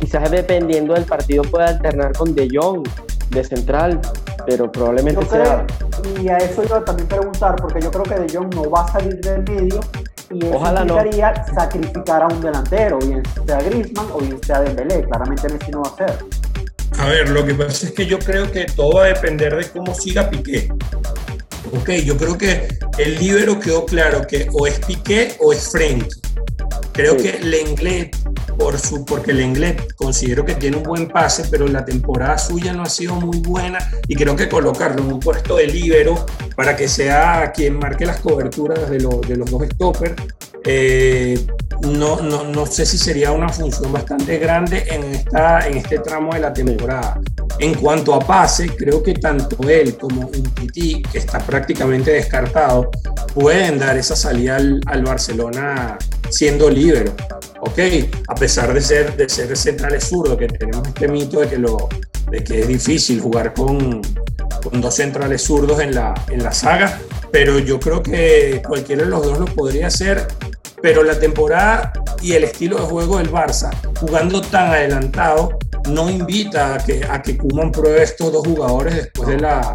Quizás 0.00 0.30
dependiendo 0.30 0.94
del 0.94 1.04
partido 1.04 1.42
pueda 1.42 1.68
alternar 1.68 2.12
con 2.16 2.34
De 2.34 2.48
Jong 2.50 2.88
de 3.32 3.44
central, 3.44 4.00
pero 4.46 4.70
probablemente 4.70 5.24
sea. 5.26 5.66
Y 6.20 6.28
a 6.28 6.38
eso 6.38 6.62
yo 6.64 6.82
también 6.82 7.08
preguntar, 7.08 7.56
porque 7.56 7.80
yo 7.80 7.90
creo 7.90 8.02
que 8.04 8.14
De 8.14 8.36
Jong 8.36 8.54
no 8.54 8.70
va 8.70 8.84
a 8.84 8.92
salir 8.92 9.16
del 9.20 9.42
medio 9.42 9.80
y 10.30 10.46
eso 10.46 10.56
Ojalá 10.56 10.84
no. 10.84 10.98
sacrificar 11.54 12.22
a 12.22 12.26
un 12.26 12.40
delantero, 12.40 12.98
bien 12.98 13.22
sea 13.46 13.58
Griezmann 13.60 14.06
o 14.12 14.18
bien 14.18 14.38
sea 14.44 14.60
Dembélé. 14.60 15.04
Claramente 15.04 15.48
Messi 15.48 15.70
no 15.70 15.82
va 15.82 15.90
a 15.90 15.96
ser. 15.96 16.18
A 16.98 17.06
ver, 17.06 17.28
lo 17.30 17.44
que 17.44 17.54
pasa 17.54 17.86
es 17.86 17.92
que 17.92 18.06
yo 18.06 18.18
creo 18.18 18.50
que 18.50 18.64
todo 18.64 18.96
va 18.96 19.04
a 19.04 19.06
depender 19.08 19.56
de 19.56 19.68
cómo 19.70 19.94
siga 19.94 20.30
Piqué. 20.30 20.72
Ok, 21.74 21.90
yo 22.04 22.16
creo 22.16 22.36
que 22.36 22.68
el 22.98 23.18
libero 23.18 23.58
quedó 23.58 23.86
claro 23.86 24.26
que 24.26 24.48
o 24.52 24.66
es 24.66 24.78
Piqué 24.80 25.36
o 25.40 25.52
es 25.52 25.70
Frenkie. 25.70 26.20
Creo 26.92 27.16
que 27.16 27.38
Lenglet 27.40 28.16
por 28.56 28.78
su, 28.78 29.04
porque 29.04 29.32
el 29.32 29.40
inglés 29.40 29.76
considero 29.96 30.44
que 30.44 30.54
tiene 30.54 30.76
un 30.76 30.82
buen 30.82 31.08
pase, 31.08 31.44
pero 31.50 31.66
la 31.68 31.84
temporada 31.84 32.38
suya 32.38 32.72
no 32.72 32.82
ha 32.82 32.88
sido 32.88 33.14
muy 33.14 33.38
buena 33.38 33.78
y 34.08 34.14
creo 34.14 34.36
que 34.36 34.48
colocarlo 34.48 35.02
en 35.02 35.12
un 35.12 35.20
puesto 35.20 35.56
de 35.56 35.66
líbero 35.66 36.26
para 36.56 36.76
que 36.76 36.88
sea 36.88 37.52
quien 37.54 37.78
marque 37.78 38.06
las 38.06 38.20
coberturas 38.20 38.90
de, 38.90 38.98
de 38.98 39.36
los 39.36 39.50
dos 39.50 39.62
stoppers, 39.72 40.14
eh, 40.64 41.44
no, 41.82 42.20
no, 42.22 42.44
no, 42.44 42.66
sé 42.66 42.86
si 42.86 42.96
sería 42.96 43.32
una 43.32 43.48
función 43.48 43.92
bastante 43.92 44.38
grande 44.38 44.84
en, 44.88 45.02
esta, 45.04 45.66
en 45.66 45.78
este 45.78 45.98
tramo 45.98 46.32
de 46.34 46.40
la 46.40 46.52
temporada. 46.52 47.20
En 47.62 47.74
cuanto 47.74 48.12
a 48.12 48.18
pase, 48.18 48.74
creo 48.74 49.04
que 49.04 49.14
tanto 49.14 49.56
él 49.68 49.96
como 49.96 50.22
un 50.22 50.42
Titi, 50.52 51.00
que 51.00 51.18
está 51.18 51.38
prácticamente 51.38 52.10
descartado, 52.10 52.90
pueden 53.32 53.78
dar 53.78 53.96
esa 53.96 54.16
salida 54.16 54.56
al, 54.56 55.02
Barcelona 55.04 55.96
siendo 56.28 56.68
líbero. 56.68 57.14
Ok, 57.60 57.78
a 58.26 58.34
pesar 58.34 58.74
de 58.74 58.80
ser, 58.80 59.16
de 59.16 59.28
ser 59.28 59.56
centrales 59.56 60.02
zurdo, 60.08 60.36
que 60.36 60.48
tenemos 60.48 60.88
este 60.88 61.06
mito 61.06 61.38
de 61.38 61.48
que, 61.50 61.58
lo, 61.58 61.88
de 62.32 62.42
que 62.42 62.62
es 62.62 62.66
difícil 62.66 63.20
jugar 63.20 63.54
con, 63.54 64.02
con 64.60 64.80
dos 64.80 64.96
centrales 64.96 65.42
zurdos 65.42 65.78
en 65.78 65.94
la, 65.94 66.14
en 66.30 66.42
la 66.42 66.50
saga, 66.50 66.98
pero 67.30 67.60
yo 67.60 67.78
creo 67.78 68.02
que 68.02 68.60
cualquiera 68.66 69.04
de 69.04 69.08
los 69.08 69.24
dos 69.24 69.38
lo 69.38 69.44
podría 69.44 69.86
hacer. 69.86 70.26
Pero 70.82 71.04
la 71.04 71.18
temporada 71.18 71.92
y 72.20 72.32
el 72.32 72.44
estilo 72.44 72.76
de 72.76 72.82
juego 72.82 73.18
del 73.18 73.30
Barça, 73.30 73.70
jugando 74.00 74.40
tan 74.40 74.70
adelantado, 74.70 75.58
no 75.88 76.10
invita 76.10 76.74
a 76.74 76.78
que, 76.78 77.04
a 77.08 77.22
que 77.22 77.36
Kuman 77.38 77.70
pruebe 77.72 78.02
estos 78.02 78.32
dos 78.32 78.46
jugadores 78.46 78.96
después 78.96 79.28
de 79.28 79.38
la, 79.38 79.72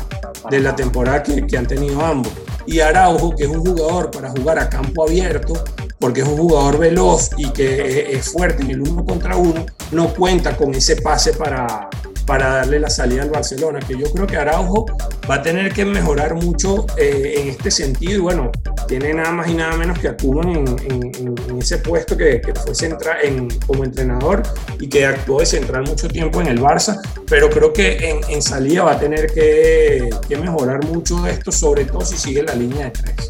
de 0.49 0.59
la 0.59 0.75
temporada 0.75 1.23
que, 1.23 1.47
que 1.47 1.57
han 1.57 1.65
tenido 1.65 2.05
ambos. 2.05 2.31
Y 2.65 2.81
Araujo, 2.81 3.33
que 3.35 3.45
es 3.45 3.49
un 3.49 3.65
jugador 3.65 4.11
para 4.11 4.29
jugar 4.29 4.59
a 4.59 4.69
campo 4.69 5.03
abierto, 5.03 5.63
porque 5.99 6.21
es 6.21 6.27
un 6.27 6.37
jugador 6.37 6.77
veloz 6.77 7.29
y 7.37 7.49
que 7.51 8.11
es 8.11 8.29
fuerte 8.29 8.63
en 8.63 8.71
el 8.71 8.81
uno 8.81 9.05
contra 9.05 9.35
uno, 9.35 9.65
no 9.91 10.13
cuenta 10.13 10.55
con 10.55 10.75
ese 10.75 10.97
pase 10.97 11.33
para, 11.33 11.89
para 12.27 12.49
darle 12.49 12.79
la 12.79 12.89
salida 12.89 13.23
al 13.23 13.29
Barcelona, 13.29 13.79
que 13.79 13.97
yo 13.97 14.11
creo 14.11 14.27
que 14.27 14.35
Araujo 14.35 14.85
va 15.29 15.35
a 15.35 15.41
tener 15.41 15.73
que 15.73 15.85
mejorar 15.85 16.35
mucho 16.35 16.85
eh, 16.97 17.35
en 17.37 17.47
este 17.47 17.71
sentido 17.71 18.13
y 18.13 18.17
bueno, 18.17 18.51
tiene 18.87 19.13
nada 19.13 19.31
más 19.31 19.47
y 19.47 19.53
nada 19.53 19.77
menos 19.77 19.97
que 19.97 20.09
a 20.09 20.17
en, 20.19 20.67
en, 20.89 21.57
ese 21.57 21.77
puesto 21.77 22.17
que, 22.17 22.41
que 22.41 22.53
fue 22.53 22.75
central, 22.75 23.17
en, 23.23 23.47
como 23.65 23.85
entrenador 23.85 24.43
y 24.79 24.89
que 24.89 25.05
actuó 25.05 25.39
de 25.39 25.45
central 25.45 25.83
mucho 25.83 26.09
tiempo 26.09 26.41
en 26.41 26.47
el 26.47 26.59
Barça, 26.59 26.99
pero 27.29 27.49
creo 27.49 27.71
que 27.71 28.21
en, 28.27 28.41
salida 28.41 28.83
va 28.83 28.91
a 28.91 28.99
tener 28.99 29.31
que, 29.31 30.09
que 30.27 30.37
mejorar 30.37 30.83
mucho 30.85 31.25
esto, 31.25 31.51
sobre 31.51 31.85
todo 31.85 32.01
si 32.05 32.17
sigue 32.17 32.43
la 32.43 32.55
línea 32.55 32.85
de 32.85 32.91
tres. 32.91 33.29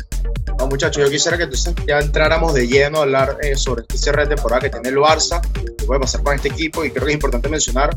No, 0.58 0.66
muchachos, 0.66 1.04
yo 1.04 1.10
quisiera 1.12 1.38
que 1.38 1.44
entonces 1.44 1.74
ya 1.88 2.00
entráramos 2.00 2.56
de 2.56 2.68
lleno 2.68 2.98
a 2.98 3.02
hablar 3.04 3.38
eh, 3.42 3.56
sobre 3.56 3.82
este 3.82 3.98
cierre 3.98 4.24
de 4.24 4.36
temporada 4.36 4.62
que 4.62 4.70
tiene 4.72 4.90
el 4.90 4.96
Barça, 4.96 5.40
qué 5.54 5.86
puede 5.86 6.00
pasar 6.00 6.24
con 6.24 6.34
este 6.36 6.48
equipo 6.48 6.84
y 6.84 6.90
creo 6.90 7.06
que 7.06 7.12
es 7.12 7.16
importante 7.16 7.48
mencionar 7.48 7.96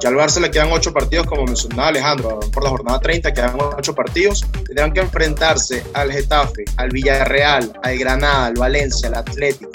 que 0.00 0.06
al 0.06 0.14
Barça 0.14 0.40
le 0.40 0.50
quedan 0.50 0.72
ocho 0.72 0.92
partidos, 0.92 1.26
como 1.26 1.44
mencionaba 1.44 1.88
Alejandro, 1.88 2.40
por 2.52 2.64
la 2.64 2.70
jornada 2.70 2.98
30 3.00 3.32
quedan 3.32 3.56
ocho 3.76 3.94
partidos, 3.94 4.46
tendrán 4.66 4.92
que 4.92 5.00
enfrentarse 5.00 5.84
al 5.92 6.10
Getafe, 6.10 6.64
al 6.76 6.88
Villarreal, 6.88 7.72
al 7.82 7.98
Granada, 7.98 8.46
al 8.46 8.54
Valencia, 8.54 9.08
al 9.08 9.16
Atlético, 9.16 9.70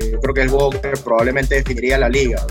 yo 0.00 0.20
creo 0.20 0.34
que 0.34 0.40
es 0.40 0.46
el 0.46 0.50
juego 0.50 0.70
que 0.70 0.90
probablemente 1.02 1.56
definiría 1.56 1.98
la 1.98 2.08
liga, 2.08 2.46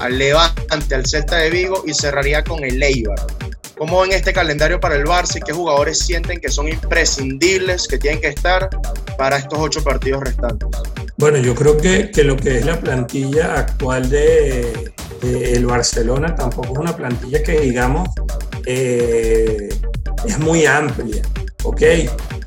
al 0.00 0.18
Levante, 0.18 0.94
al 0.94 1.06
Celta 1.06 1.36
de 1.36 1.50
Vigo 1.50 1.84
y 1.86 1.94
cerraría 1.94 2.42
con 2.42 2.64
el 2.64 2.82
Eibar. 2.82 3.18
¿Cómo 3.76 4.04
en 4.04 4.10
este 4.10 4.32
calendario 4.32 4.80
para 4.80 4.96
el 4.96 5.04
Barça 5.04 5.36
y 5.36 5.40
qué 5.40 5.52
jugadores 5.52 6.00
sienten 6.00 6.40
que 6.40 6.50
son 6.50 6.68
imprescindibles, 6.68 7.86
que 7.86 7.98
tienen 7.98 8.20
que 8.20 8.28
estar 8.28 8.68
para 9.16 9.36
estos 9.36 9.58
ocho 9.60 9.84
partidos 9.84 10.24
restantes? 10.24 10.68
Bueno, 11.16 11.38
yo 11.38 11.54
creo 11.54 11.78
que, 11.78 12.10
que 12.10 12.24
lo 12.24 12.36
que 12.36 12.58
es 12.58 12.64
la 12.64 12.80
plantilla 12.80 13.58
actual 13.58 14.10
de, 14.10 14.92
el 15.22 15.66
Barcelona 15.66 16.34
tampoco 16.34 16.72
es 16.72 16.78
una 16.78 16.96
plantilla 16.96 17.42
que 17.42 17.60
digamos 17.60 18.08
eh, 18.66 19.68
es 20.26 20.38
muy 20.38 20.66
amplia, 20.66 21.22
¿ok? 21.64 21.82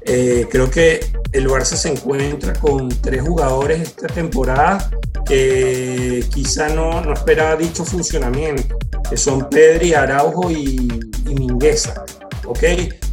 Eh, 0.03 0.47
creo 0.49 0.69
que 0.69 0.99
el 1.31 1.47
Barça 1.47 1.75
se 1.75 1.89
encuentra 1.89 2.53
con 2.53 2.89
tres 2.89 3.21
jugadores 3.21 3.81
esta 3.81 4.07
temporada 4.07 4.89
que 5.25 6.25
quizá 6.33 6.69
no, 6.69 7.01
no 7.01 7.13
esperaba 7.13 7.55
dicho 7.55 7.85
funcionamiento, 7.85 8.77
que 9.09 9.17
son 9.17 9.47
Pedri, 9.49 9.93
Araujo 9.93 10.51
y, 10.51 10.89
y 11.27 11.35
Mingueza. 11.35 12.03
¿Ok? 12.45 12.63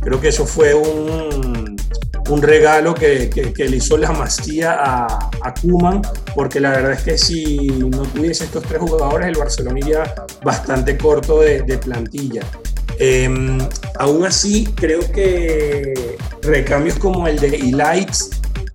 Creo 0.00 0.20
que 0.20 0.28
eso 0.28 0.46
fue 0.46 0.74
un, 0.74 1.57
un 2.28 2.42
regalo 2.42 2.94
que, 2.94 3.30
que, 3.30 3.68
le 3.68 3.76
hizo 3.76 3.96
la 3.96 4.12
Masía 4.12 4.72
a, 4.72 5.30
a 5.42 5.54
Kuman, 5.54 6.02
porque 6.34 6.60
la 6.60 6.70
verdad 6.70 6.92
es 6.92 7.02
que 7.02 7.18
si 7.18 7.68
no 7.68 8.02
tuviese 8.02 8.44
estos 8.44 8.64
tres 8.64 8.80
jugadores, 8.80 9.28
el 9.28 9.36
Barcelona 9.36 9.78
iría 9.78 10.14
bastante 10.42 10.96
corto 10.98 11.40
de, 11.40 11.78
plantilla. 11.78 12.42
Em, 12.98 13.58
aún 13.98 14.26
así, 14.26 14.66
creo 14.74 15.00
que 15.12 16.16
recambios 16.42 16.98
como 16.98 17.28
el 17.28 17.38
de 17.38 17.48
Elites 17.48 18.30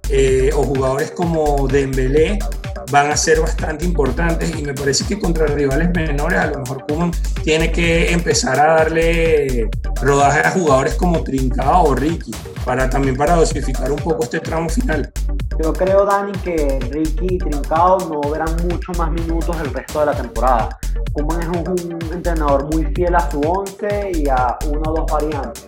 eh, 0.10 0.50
o 0.56 0.64
jugadores 0.64 1.12
como 1.12 1.68
Dembélé 1.68 2.40
van 2.94 3.10
a 3.10 3.18
ser 3.18 3.42
bastante 3.42 3.86
importantes 3.86 4.56
y 4.56 4.62
me 4.62 4.72
parece 4.72 5.04
que 5.06 5.20
contra 5.20 5.48
rivales 5.48 5.90
menores 5.96 6.40
a 6.40 6.46
lo 6.46 6.60
mejor 6.60 6.86
Kuman 6.86 7.12
tiene 7.44 7.72
que 7.72 8.14
empezar 8.14 8.60
a 8.60 8.76
darle 8.76 9.68
rodaje 10.00 10.42
a 10.42 10.52
jugadores 10.52 10.94
como 10.94 11.24
Trincao 11.24 11.86
o 11.86 11.96
Ricky 11.96 12.30
para 12.64 12.88
también 12.88 13.18
para 13.18 13.36
dosificar 13.36 13.92
un 13.92 13.98
poco 13.98 14.26
este 14.26 14.40
tramo 14.40 14.70
final. 14.70 15.12
Yo 15.64 15.74
creo, 15.74 16.06
Dani, 16.06 16.34
que 16.44 16.80
Ricky 16.92 17.28
y 17.32 17.38
Trincao 17.40 17.98
no 17.98 18.22
verán 18.30 18.56
mucho 18.70 18.92
más 18.96 19.10
minutos 19.10 19.58
el 19.60 19.74
resto 19.74 20.02
de 20.02 20.06
la 20.06 20.14
temporada. 20.14 20.78
Kuman 21.14 21.42
es 21.42 21.48
un, 21.48 22.00
entrenador 22.14 22.72
muy 22.72 22.86
fiel 22.94 23.16
a 23.16 23.32
su 23.32 23.42
11 23.42 24.12
y 24.14 24.30
a 24.30 24.56
una 24.68 24.92
o 24.92 24.94
dos 24.98 25.12
variantes. 25.12 25.66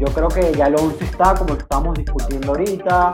Yo 0.00 0.06
creo 0.06 0.26
que 0.26 0.52
ya 0.56 0.66
el 0.66 0.74
11 0.74 1.04
está, 1.04 1.34
como 1.34 1.54
estamos 1.54 1.96
discutiendo 1.96 2.48
ahorita 2.48 3.12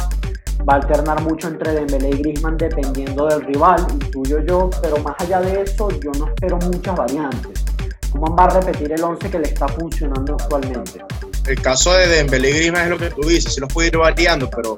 va 0.61 0.75
a 0.75 0.77
alternar 0.77 1.23
mucho 1.23 1.49
entre 1.49 1.73
Dembélé 1.73 2.11
y 2.11 2.23
Griezmann 2.23 2.57
dependiendo 2.57 3.27
del 3.27 3.43
rival, 3.43 3.87
intuyo 3.91 4.41
yo, 4.41 4.71
pero 4.81 4.99
más 4.99 5.15
allá 5.21 5.41
de 5.41 5.63
eso 5.63 5.89
yo 6.01 6.11
no 6.19 6.29
espero 6.29 6.57
muchas 6.59 6.97
variantes. 6.97 7.65
¿Cómo 8.13 8.37
va 8.37 8.45
a 8.45 8.61
repetir 8.61 8.93
el 8.93 9.03
11 9.03 9.31
que 9.31 9.39
le 9.39 9.49
está 9.49 9.67
funcionando 9.69 10.35
actualmente? 10.35 11.05
El 11.47 11.61
caso 11.61 11.93
de 11.95 12.07
Dembélé 12.07 12.51
y 12.51 12.53
Griezmann 12.55 12.85
es 12.85 12.91
lo 12.91 12.99
que 12.99 13.11
tú 13.11 13.27
dices, 13.27 13.55
si 13.55 13.61
los 13.61 13.73
puede 13.73 13.89
ir 13.89 13.99
variando, 13.99 14.49
pero 14.51 14.77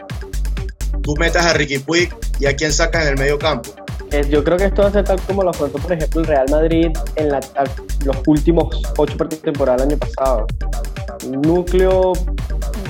tú 1.03 1.15
metas 1.17 1.45
a 1.45 1.53
Ricky 1.53 1.79
Puig 1.81 2.15
y 2.39 2.47
a 2.47 2.57
quién 2.57 2.73
sacas 2.73 3.03
en 3.03 3.09
el 3.09 3.19
medio 3.19 3.39
campo. 3.39 3.71
Yo 4.31 4.45
creo 4.45 4.57
que 4.57 4.67
esto 4.67 4.83
va 4.83 4.89
a 4.89 4.93
ser 4.93 5.05
tal 5.05 5.21
como 5.23 5.43
lo 5.43 5.51
afrontó, 5.51 5.79
por 5.79 5.93
ejemplo, 5.93 6.21
el 6.21 6.27
Real 6.29 6.47
Madrid 6.49 6.87
en 7.17 7.31
los 7.31 8.17
últimos 8.27 8.81
ocho 8.97 9.17
partidos 9.17 9.43
de 9.43 9.51
temporada 9.51 9.79
del 9.79 9.89
año 9.89 9.99
pasado. 9.99 10.47
Un 11.27 11.43
núcleo 11.43 12.13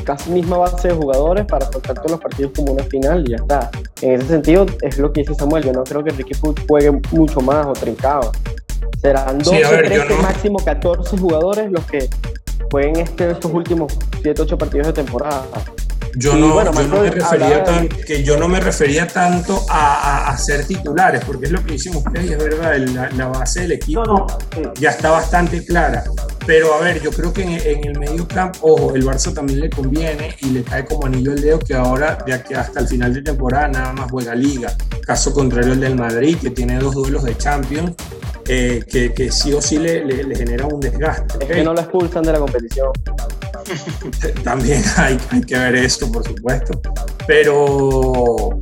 casi 0.05 0.31
misma 0.31 0.59
base 0.59 0.89
de 0.89 0.95
jugadores 0.95 1.47
para 1.47 1.67
afrontar 1.67 1.97
todos 1.97 2.13
los 2.13 2.21
partidos 2.21 2.53
como 2.55 2.73
una 2.73 2.85
final 2.85 3.25
y 3.27 3.31
ya 3.31 3.37
está. 3.37 3.71
En 4.03 4.21
ese 4.21 4.29
sentido, 4.29 4.67
es 4.83 4.99
lo 4.99 5.13
que 5.13 5.23
dice 5.23 5.35
Samuel. 5.35 5.65
Yo 5.65 5.73
no 5.73 5.85
creo 5.85 6.05
que 6.05 6.11
Ricky 6.11 6.35
Foot 6.35 6.61
juegue 6.69 6.93
mucho 7.11 7.41
más 7.41 7.67
o 7.67 7.73
trincado. 7.73 8.31
Serán 9.01 9.39
12, 9.39 9.61
13, 9.61 10.15
máximo 10.23 10.59
14 10.65 11.17
jugadores 11.19 11.71
los 11.71 11.85
que 11.87 12.09
jueguen 12.71 12.97
este, 12.97 13.31
estos 13.31 13.53
últimos 13.53 13.99
7, 14.23 14.43
8 14.43 14.59
partidos 14.59 14.87
de 14.89 14.93
temporada. 14.93 15.45
Yo, 16.17 16.37
no, 16.37 16.55
me 16.55 17.11
refería 17.11 17.65
que 18.07 18.23
yo 18.23 18.37
no 18.39 18.49
me 18.49 18.61
refería 18.61 19.07
tanto 19.07 19.65
a, 19.69 20.29
a, 20.29 20.39
ser 20.39 20.65
titulares, 20.65 21.25
porque 21.25 21.47
es 21.47 21.53
lo 21.53 21.65
que 21.65 21.73
dicen 21.73 21.97
ustedes, 21.97 22.31
es 22.31 22.39
verdad, 22.39 22.77
la, 23.17 23.29
base 23.29 23.63
del 23.63 23.73
equipo 23.73 24.27
ya 24.79 24.91
está 24.91 25.11
bastante 25.11 25.65
clara. 25.65 26.05
Pero 26.47 26.75
a 26.75 26.81
ver, 26.81 27.01
yo 27.03 27.11
creo 27.11 27.33
que 27.33 27.43
en, 27.43 27.85
el 27.85 27.99
medio 27.99 28.29
campo, 28.29 28.59
ojo, 28.63 28.95
el 28.95 29.05
Barça 29.05 29.33
también 29.33 29.61
le 29.61 29.71
conviene 29.71 30.37
y 30.41 30.51
le 30.51 30.63
cae 30.63 30.85
como 30.85 31.07
anillo 31.07 31.33
el 31.33 31.41
dedo 31.41 31.59
que 31.59 31.75
ahora, 31.75 32.19
de 32.27 32.35
aquí 32.35 32.55
hasta 32.55 32.81
el 32.81 32.89
final 32.89 33.15
de 33.15 33.23
temporada, 33.23 33.69
nada 33.69 33.93
más 33.93 34.11
juega 34.11 34.35
Liga. 34.35 34.77
Caso 35.07 35.33
contrario 35.33 35.73
el 35.73 35.81
del 35.81 35.97
Madrid, 35.97 36.37
que 36.41 36.51
tiene 36.51 36.79
dos 36.79 36.95
duelos 36.95 37.25
de 37.25 37.37
Champions, 37.37 37.95
eh, 38.47 38.85
que, 38.91 39.15
que, 39.15 39.33
sí 39.33 39.53
o 39.55 39.63
sí 39.63 39.79
le, 39.79 40.05
le, 40.05 40.37
genera 40.37 40.67
un 40.67 40.79
desgaste. 40.79 41.45
Es 41.45 41.51
que 41.51 41.65
no 41.65 41.73
lo 41.73 41.81
expulsan 41.81 42.23
de 42.23 42.33
la 42.33 42.39
competición. 42.39 42.91
También 44.43 44.83
hay, 44.97 45.19
hay, 45.31 45.41
que 45.43 45.59
ver 45.59 45.77
eso, 45.77 46.11
por 46.11 46.27
supuesto. 46.27 46.81
Pero, 47.27 48.59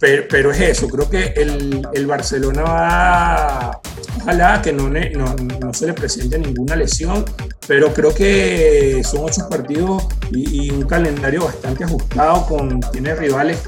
pero, 0.00 0.52
es 0.52 0.60
eso, 0.60 0.88
creo 0.88 1.10
que 1.10 1.32
el, 1.36 1.86
el 1.92 2.06
Barcelona 2.06 2.62
va, 2.62 3.80
ojalá 4.20 4.62
que 4.62 4.72
no, 4.72 4.88
no, 4.88 5.34
no, 5.60 5.74
se 5.74 5.86
le 5.86 5.92
presente 5.92 6.38
ninguna 6.38 6.76
lesión, 6.76 7.24
pero 7.66 7.92
creo 7.92 8.14
que 8.14 9.02
son 9.04 9.24
ocho 9.24 9.48
partidos 9.48 10.06
y, 10.30 10.66
y 10.66 10.70
un 10.70 10.82
calendario 10.82 11.44
bastante 11.44 11.84
ajustado, 11.84 12.46
con, 12.46 12.80
tiene 12.92 13.14
rivales 13.14 13.58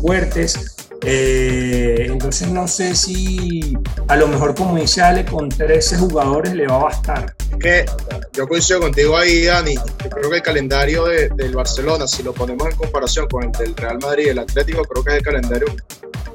fuertes 0.00 0.77
eh, 1.02 2.06
entonces 2.08 2.48
no 2.48 2.66
sé 2.66 2.94
si 2.96 3.76
a 4.08 4.16
lo 4.16 4.26
mejor 4.26 4.54
como 4.54 4.76
dice 4.76 5.02
Ale, 5.02 5.24
con 5.24 5.48
13 5.48 5.98
jugadores 5.98 6.54
le 6.54 6.66
va 6.66 6.76
a 6.76 6.84
bastar. 6.84 7.34
Que 7.60 7.86
yo 8.32 8.48
coincido 8.48 8.80
contigo 8.80 9.16
ahí, 9.16 9.44
Dani. 9.44 9.74
Yo 9.74 10.10
creo 10.10 10.30
que 10.30 10.36
el 10.36 10.42
calendario 10.42 11.04
del 11.04 11.54
Barcelona, 11.54 12.06
si 12.06 12.22
lo 12.22 12.32
ponemos 12.32 12.68
en 12.68 12.76
comparación 12.76 13.28
con 13.28 13.44
el 13.44 13.52
del 13.52 13.76
Real 13.76 13.98
Madrid 14.00 14.26
y 14.26 14.28
el 14.30 14.38
Atlético, 14.38 14.82
creo 14.82 15.04
que 15.04 15.10
es 15.10 15.16
el 15.16 15.22
calendario, 15.22 15.66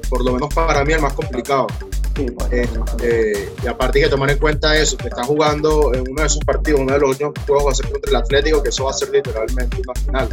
por 0.08 0.24
lo 0.24 0.32
menos 0.32 0.52
para 0.54 0.84
mí, 0.84 0.92
el 0.92 1.00
más 1.00 1.12
complicado. 1.12 1.66
Eh, 2.52 3.48
y 3.62 3.66
aparte 3.66 3.98
hay 3.98 4.04
que 4.04 4.10
tomar 4.10 4.30
en 4.30 4.38
cuenta 4.38 4.76
eso, 4.76 4.96
que 4.96 5.08
está 5.08 5.24
jugando 5.24 5.92
en 5.92 6.08
uno 6.08 6.20
de 6.20 6.26
esos 6.26 6.44
partidos, 6.44 6.80
uno 6.80 6.92
de 6.92 7.00
los 7.00 7.10
últimos 7.10 7.34
juegos 7.44 7.66
va 7.66 7.70
a 7.72 7.74
ser 7.74 7.90
contra 7.90 8.10
el 8.10 8.16
Atlético, 8.16 8.62
que 8.62 8.68
eso 8.68 8.84
va 8.84 8.90
a 8.90 8.94
ser 8.94 9.10
literalmente 9.10 9.82
una 9.84 9.94
final. 9.94 10.28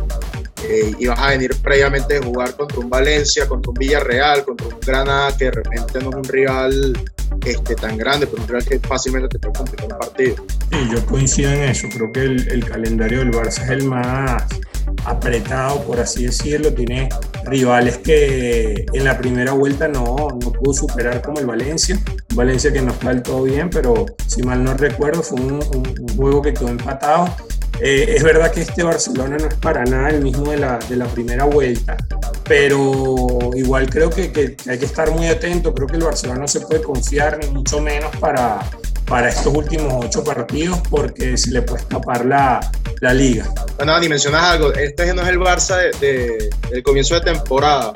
Eh, 0.63 0.93
y 0.99 1.07
vas 1.07 1.19
a 1.19 1.29
venir 1.29 1.55
previamente 1.61 2.17
a 2.17 2.23
jugar 2.23 2.55
contra 2.55 2.79
un 2.79 2.89
Valencia, 2.89 3.47
contra 3.47 3.71
un 3.71 3.75
Villarreal, 3.75 4.45
contra 4.45 4.67
un 4.67 4.79
Granada, 4.79 5.35
que 5.35 5.45
de 5.45 5.51
repente 5.51 5.99
no 5.99 6.09
es 6.09 6.15
un 6.15 6.23
rival 6.23 6.99
este, 7.45 7.75
tan 7.75 7.97
grande, 7.97 8.27
pero 8.27 8.43
un 8.43 8.47
rival 8.47 8.65
que 8.65 8.79
fácilmente 8.79 9.27
te 9.27 9.39
puede 9.39 9.53
complicar 9.53 9.85
un 9.91 9.97
partido. 9.97 10.35
Sí, 10.71 10.77
yo 10.91 11.05
coincido 11.05 11.51
en 11.51 11.63
eso, 11.63 11.87
creo 11.93 12.11
que 12.11 12.21
el, 12.21 12.47
el 12.49 12.65
calendario 12.65 13.19
del 13.19 13.31
Barça 13.31 13.63
es 13.63 13.69
el 13.69 13.83
más 13.85 14.43
apretado, 15.05 15.81
por 15.83 15.99
así 15.99 16.25
decirlo. 16.25 16.73
Tiene 16.73 17.09
rivales 17.45 17.97
que 17.97 18.85
en 18.93 19.03
la 19.03 19.17
primera 19.17 19.53
vuelta 19.53 19.87
no, 19.87 20.27
no 20.29 20.51
pudo 20.51 20.73
superar 20.73 21.21
como 21.21 21.39
el 21.39 21.45
Valencia. 21.45 21.99
Valencia 22.33 22.71
que 22.71 22.81
no 22.81 22.91
está 22.91 23.09
del 23.09 23.21
todo 23.21 23.43
bien, 23.43 23.69
pero 23.69 24.05
si 24.27 24.43
mal 24.43 24.63
no 24.63 24.73
recuerdo 24.73 25.21
fue 25.21 25.39
un, 25.39 25.61
juego 26.15 26.41
que 26.41 26.53
quedó 26.53 26.69
empatado. 26.69 27.29
Eh, 27.79 28.13
es 28.15 28.23
verdad 28.23 28.51
que 28.51 28.61
este 28.61 28.83
Barcelona 28.83 29.37
no 29.37 29.47
es 29.47 29.55
para 29.55 29.83
nada 29.85 30.09
el 30.09 30.21
mismo 30.21 30.51
de 30.51 30.57
la, 30.57 30.77
de 30.77 30.95
la 30.95 31.05
primera 31.05 31.45
vuelta, 31.45 31.97
pero 32.43 33.49
igual 33.55 33.89
creo 33.89 34.09
que, 34.09 34.31
que, 34.31 34.55
hay 34.67 34.77
que 34.77 34.85
estar 34.85 35.09
muy 35.11 35.27
atento. 35.27 35.73
Creo 35.73 35.87
que 35.87 35.95
el 35.95 36.03
Barcelona 36.03 36.41
no 36.41 36.47
se 36.47 36.61
puede 36.61 36.81
confiar, 36.81 37.39
ni 37.39 37.49
mucho 37.49 37.81
menos 37.81 38.15
para, 38.17 38.59
para 39.11 39.27
estos 39.27 39.53
últimos 39.53 40.05
ocho 40.05 40.23
partidos, 40.23 40.79
porque 40.89 41.37
se 41.37 41.51
le 41.51 41.61
puede 41.63 41.81
escapar 41.81 42.25
la, 42.25 42.61
la 43.01 43.13
liga. 43.13 43.45
Bueno, 43.75 43.99
ni 43.99 44.07
mencionas 44.07 44.41
algo, 44.41 44.71
este 44.71 45.13
no 45.13 45.21
es 45.23 45.27
el 45.27 45.37
Barça 45.37 45.91
de, 45.99 46.49
del 46.69 46.81
comienzo 46.81 47.15
de 47.15 47.21
temporada. 47.33 47.91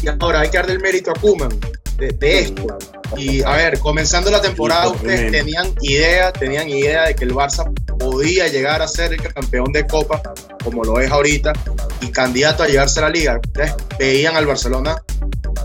Y 0.00 0.08
ahora 0.08 0.40
hay 0.40 0.48
que 0.48 0.56
darle 0.56 0.72
el 0.72 0.80
mérito 0.80 1.10
a 1.10 1.14
Kuman 1.20 1.50
de, 1.98 2.38
esto. 2.38 2.66
Y 3.14 3.42
a 3.42 3.50
ver, 3.56 3.78
comenzando 3.78 4.30
la 4.30 4.40
temporada, 4.40 4.88
ustedes 4.88 5.30
tenían 5.30 5.74
idea, 5.82 6.32
tenían 6.32 6.66
idea 6.66 7.08
de 7.08 7.14
que 7.14 7.24
el 7.24 7.34
Barça 7.34 7.70
podía 7.98 8.48
llegar 8.48 8.80
a 8.80 8.88
ser 8.88 9.12
el 9.12 9.22
campeón 9.22 9.70
de 9.70 9.86
Copa, 9.86 10.22
como 10.64 10.82
lo 10.82 10.98
es 10.98 11.10
ahorita, 11.10 11.52
y 12.00 12.10
candidato 12.10 12.62
a 12.62 12.68
llegarse 12.68 13.00
a 13.00 13.02
la 13.02 13.10
liga. 13.10 13.38
Ustedes 13.44 13.74
veían 13.98 14.34
al 14.34 14.46
Barcelona 14.46 14.96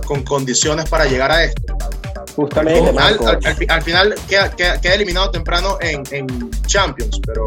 con 0.05 0.23
condiciones 0.23 0.89
para 0.89 1.05
llegar 1.05 1.31
a 1.31 1.45
esto. 1.45 1.66
Justamente. 2.37 2.95
Al 3.67 3.81
final, 3.81 4.13
queda, 4.29 4.51
queda, 4.51 4.93
eliminado 4.93 5.31
temprano 5.31 5.79
en, 5.81 6.03
en 6.11 6.51
Champions, 6.67 7.19
pero 7.25 7.45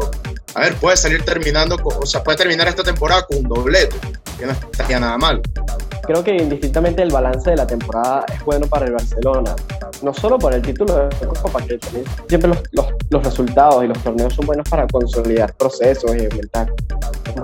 a 0.53 0.59
ver, 0.59 0.75
puede 0.75 0.97
salir 0.97 1.23
terminando, 1.23 1.77
o 1.81 2.05
sea, 2.05 2.21
puede 2.21 2.37
terminar 2.39 2.67
esta 2.67 2.83
temporada 2.83 3.25
con 3.25 3.37
un 3.37 3.43
doblete, 3.47 3.95
que 4.37 4.45
no 4.45 4.51
estaría 4.51 4.99
nada 4.99 5.17
mal. 5.17 5.41
Creo 6.03 6.21
que 6.25 6.35
indistintamente 6.35 7.01
el 7.03 7.09
balance 7.09 7.51
de 7.51 7.55
la 7.55 7.65
temporada 7.65 8.25
es 8.35 8.43
bueno 8.43 8.67
para 8.67 8.85
el 8.87 8.91
Barcelona, 8.91 9.55
no 10.01 10.13
solo 10.13 10.37
por 10.37 10.53
el 10.53 10.61
título 10.61 11.07
de 11.07 11.27
Copa, 11.41 11.61
que 11.65 11.77
también 11.77 12.03
siempre 12.27 12.49
los, 12.49 12.61
los, 12.73 12.87
los, 13.09 13.23
resultados 13.23 13.85
y 13.85 13.87
los 13.87 13.97
torneos 13.99 14.33
son 14.33 14.45
buenos 14.45 14.67
para 14.67 14.85
consolidar 14.87 15.53
procesos 15.53 16.13
y 16.17 16.25
aumentar 16.25 16.73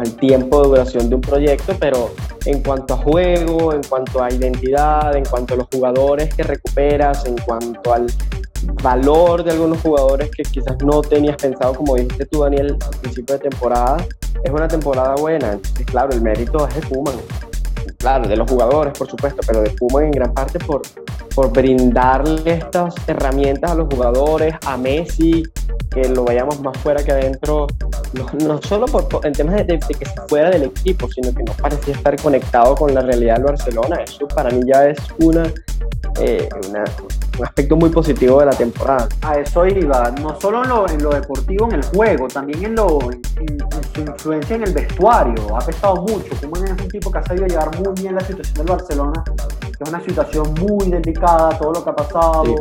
el 0.01 0.15
tiempo 0.15 0.61
de 0.61 0.69
duración 0.69 1.09
de 1.09 1.15
un 1.15 1.21
proyecto, 1.21 1.73
pero 1.79 2.11
en 2.45 2.61
cuanto 2.63 2.93
a 2.93 2.97
juego, 2.97 3.73
en 3.73 3.81
cuanto 3.83 4.23
a 4.23 4.31
identidad, 4.31 5.15
en 5.15 5.25
cuanto 5.25 5.53
a 5.53 5.57
los 5.57 5.67
jugadores 5.73 6.33
que 6.33 6.43
recuperas, 6.43 7.25
en 7.25 7.35
cuanto 7.37 7.93
al 7.93 8.07
valor 8.83 9.43
de 9.43 9.51
algunos 9.51 9.81
jugadores 9.81 10.29
que 10.31 10.43
quizás 10.43 10.77
no 10.83 11.01
tenías 11.01 11.37
pensado, 11.37 11.73
como 11.73 11.95
dijiste 11.95 12.25
tú, 12.25 12.41
Daniel, 12.41 12.77
al 12.81 12.99
principio 13.01 13.37
de 13.37 13.49
temporada, 13.49 13.97
es 14.43 14.51
una 14.51 14.67
temporada 14.67 15.15
buena. 15.15 15.53
Entonces, 15.53 15.85
claro, 15.85 16.11
el 16.11 16.21
mérito 16.21 16.67
es 16.67 16.75
de 16.75 16.81
Puman. 16.81 17.15
Claro, 17.97 18.27
de 18.27 18.35
los 18.37 18.49
jugadores, 18.49 18.93
por 18.97 19.09
supuesto, 19.09 19.41
pero 19.45 19.61
de 19.61 19.71
Puman 19.71 20.05
en 20.05 20.11
gran 20.11 20.33
parte 20.33 20.59
por, 20.59 20.83
por 21.33 21.51
brindarle 21.51 22.53
estas 22.53 22.93
herramientas 23.07 23.71
a 23.71 23.75
los 23.75 23.87
jugadores, 23.91 24.53
a 24.65 24.77
Messi, 24.77 25.43
que 25.89 26.07
lo 26.09 26.23
vayamos 26.23 26.61
más 26.61 26.77
fuera 26.77 27.03
que 27.03 27.11
adentro, 27.11 27.65
no, 28.13 28.45
no 28.45 28.61
solo 28.61 28.85
por, 28.85 29.25
en 29.25 29.33
temas 29.33 29.55
de, 29.65 29.79
que 29.79 30.05
fuera 30.27 30.51
del 30.51 30.63
equipo, 30.63 31.09
sino 31.09 31.33
que 31.33 31.43
no 31.43 31.53
parecía 31.53 31.95
estar 31.95 32.15
conectado 32.21 32.75
con 32.75 32.93
la 32.93 33.01
realidad 33.01 33.35
del 33.35 33.45
Barcelona. 33.45 33.97
Eso 34.03 34.27
para 34.27 34.51
mí 34.51 34.61
ya 34.71 34.87
es 34.89 34.99
una, 35.19 35.51
eh, 36.21 36.47
una 36.69 36.83
aspecto 37.43 37.75
muy 37.75 37.89
positivo 37.89 38.39
de 38.39 38.47
la 38.47 38.53
temporada. 38.53 39.07
A 39.21 39.35
eso 39.39 39.65
iba, 39.65 40.11
no 40.21 40.39
solo 40.39 40.63
en 40.63 40.69
lo, 40.69 40.89
en 40.89 41.03
lo 41.03 41.09
deportivo, 41.09 41.67
en 41.67 41.75
el 41.75 41.83
juego, 41.85 42.27
también 42.27 42.63
en, 42.63 42.75
lo, 42.75 42.99
en, 43.11 43.23
su 43.93 44.01
influencia 44.01 44.55
en 44.55 44.63
el 44.63 44.73
vestuario. 44.73 45.55
Ha 45.55 45.59
pesado 45.59 45.95
mucho. 45.97 46.35
Kuman 46.41 46.65
es 46.65 46.71
un 46.71 46.87
tipo 46.89 47.11
que 47.11 47.19
ha 47.19 47.23
sabido 47.23 47.47
llevar 47.47 47.79
muy 47.79 47.93
bien 48.01 48.15
la 48.15 48.21
situación 48.21 48.53
del 48.55 48.67
Barcelona, 48.67 49.23
que 49.25 49.83
es 49.83 49.89
una 49.89 50.01
situación 50.01 50.53
muy 50.61 50.89
delicada, 50.89 51.57
todo 51.57 51.73
lo 51.73 51.83
que 51.83 51.89
ha 51.89 51.95
pasado, 51.95 52.55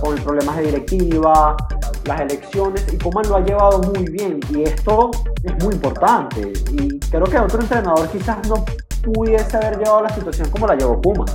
con 0.00 0.14
problemas 0.16 0.56
de 0.56 0.62
directiva, 0.64 1.56
las 2.04 2.20
elecciones, 2.20 2.84
y 2.92 2.98
Kuman 2.98 3.28
lo 3.28 3.36
ha 3.36 3.40
llevado 3.40 3.78
muy 3.80 4.04
bien. 4.04 4.40
Y 4.50 4.62
esto 4.62 5.10
es 5.42 5.64
muy 5.64 5.74
importante. 5.74 6.52
Y 6.72 6.98
creo 7.00 7.24
que 7.24 7.38
otro 7.38 7.60
entrenador 7.60 8.08
quizás 8.08 8.46
no 8.48 8.64
pudiese 9.02 9.56
haber 9.56 9.78
llevado 9.78 10.02
la 10.02 10.14
situación 10.14 10.48
como 10.50 10.66
la 10.66 10.76
llevó 10.76 11.00
Kuman. 11.00 11.26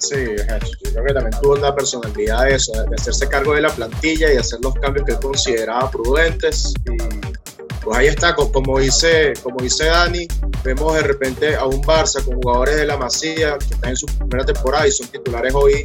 Sí, 0.00 0.16
yo 0.16 0.92
creo 0.92 1.04
que 1.04 1.14
también 1.14 1.40
tuvo 1.42 1.56
la 1.56 1.74
personalidad 1.74 2.44
de 2.44 2.54
eso, 2.54 2.72
de 2.72 2.96
hacerse 2.96 3.28
cargo 3.28 3.54
de 3.54 3.60
la 3.60 3.68
plantilla 3.68 4.32
y 4.32 4.36
hacer 4.36 4.58
los 4.62 4.74
cambios 4.74 5.04
que 5.04 5.12
él 5.12 5.20
consideraba 5.20 5.90
prudentes. 5.90 6.72
Y 6.86 6.96
pues 7.82 7.98
ahí 7.98 8.06
está, 8.08 8.34
como 8.34 8.78
dice, 8.78 9.34
como 9.42 9.58
dice 9.62 9.86
Dani, 9.86 10.26
vemos 10.64 10.94
de 10.94 11.02
repente 11.02 11.54
a 11.54 11.66
un 11.66 11.82
Barça 11.82 12.24
con 12.24 12.40
jugadores 12.40 12.76
de 12.76 12.86
la 12.86 12.96
Masía 12.96 13.58
que 13.58 13.74
están 13.74 13.90
en 13.90 13.96
su 13.96 14.06
primera 14.06 14.44
temporada 14.44 14.86
y 14.86 14.92
son 14.92 15.08
titulares 15.08 15.54
hoy, 15.54 15.82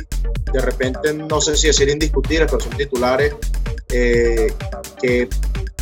de 0.52 0.62
repente 0.62 1.14
no 1.14 1.42
sé 1.42 1.56
si 1.58 1.68
decir 1.68 1.90
indiscutibles, 1.90 2.50
pero 2.50 2.62
son 2.62 2.76
titulares 2.78 3.34
eh, 3.90 4.54
que 5.02 5.30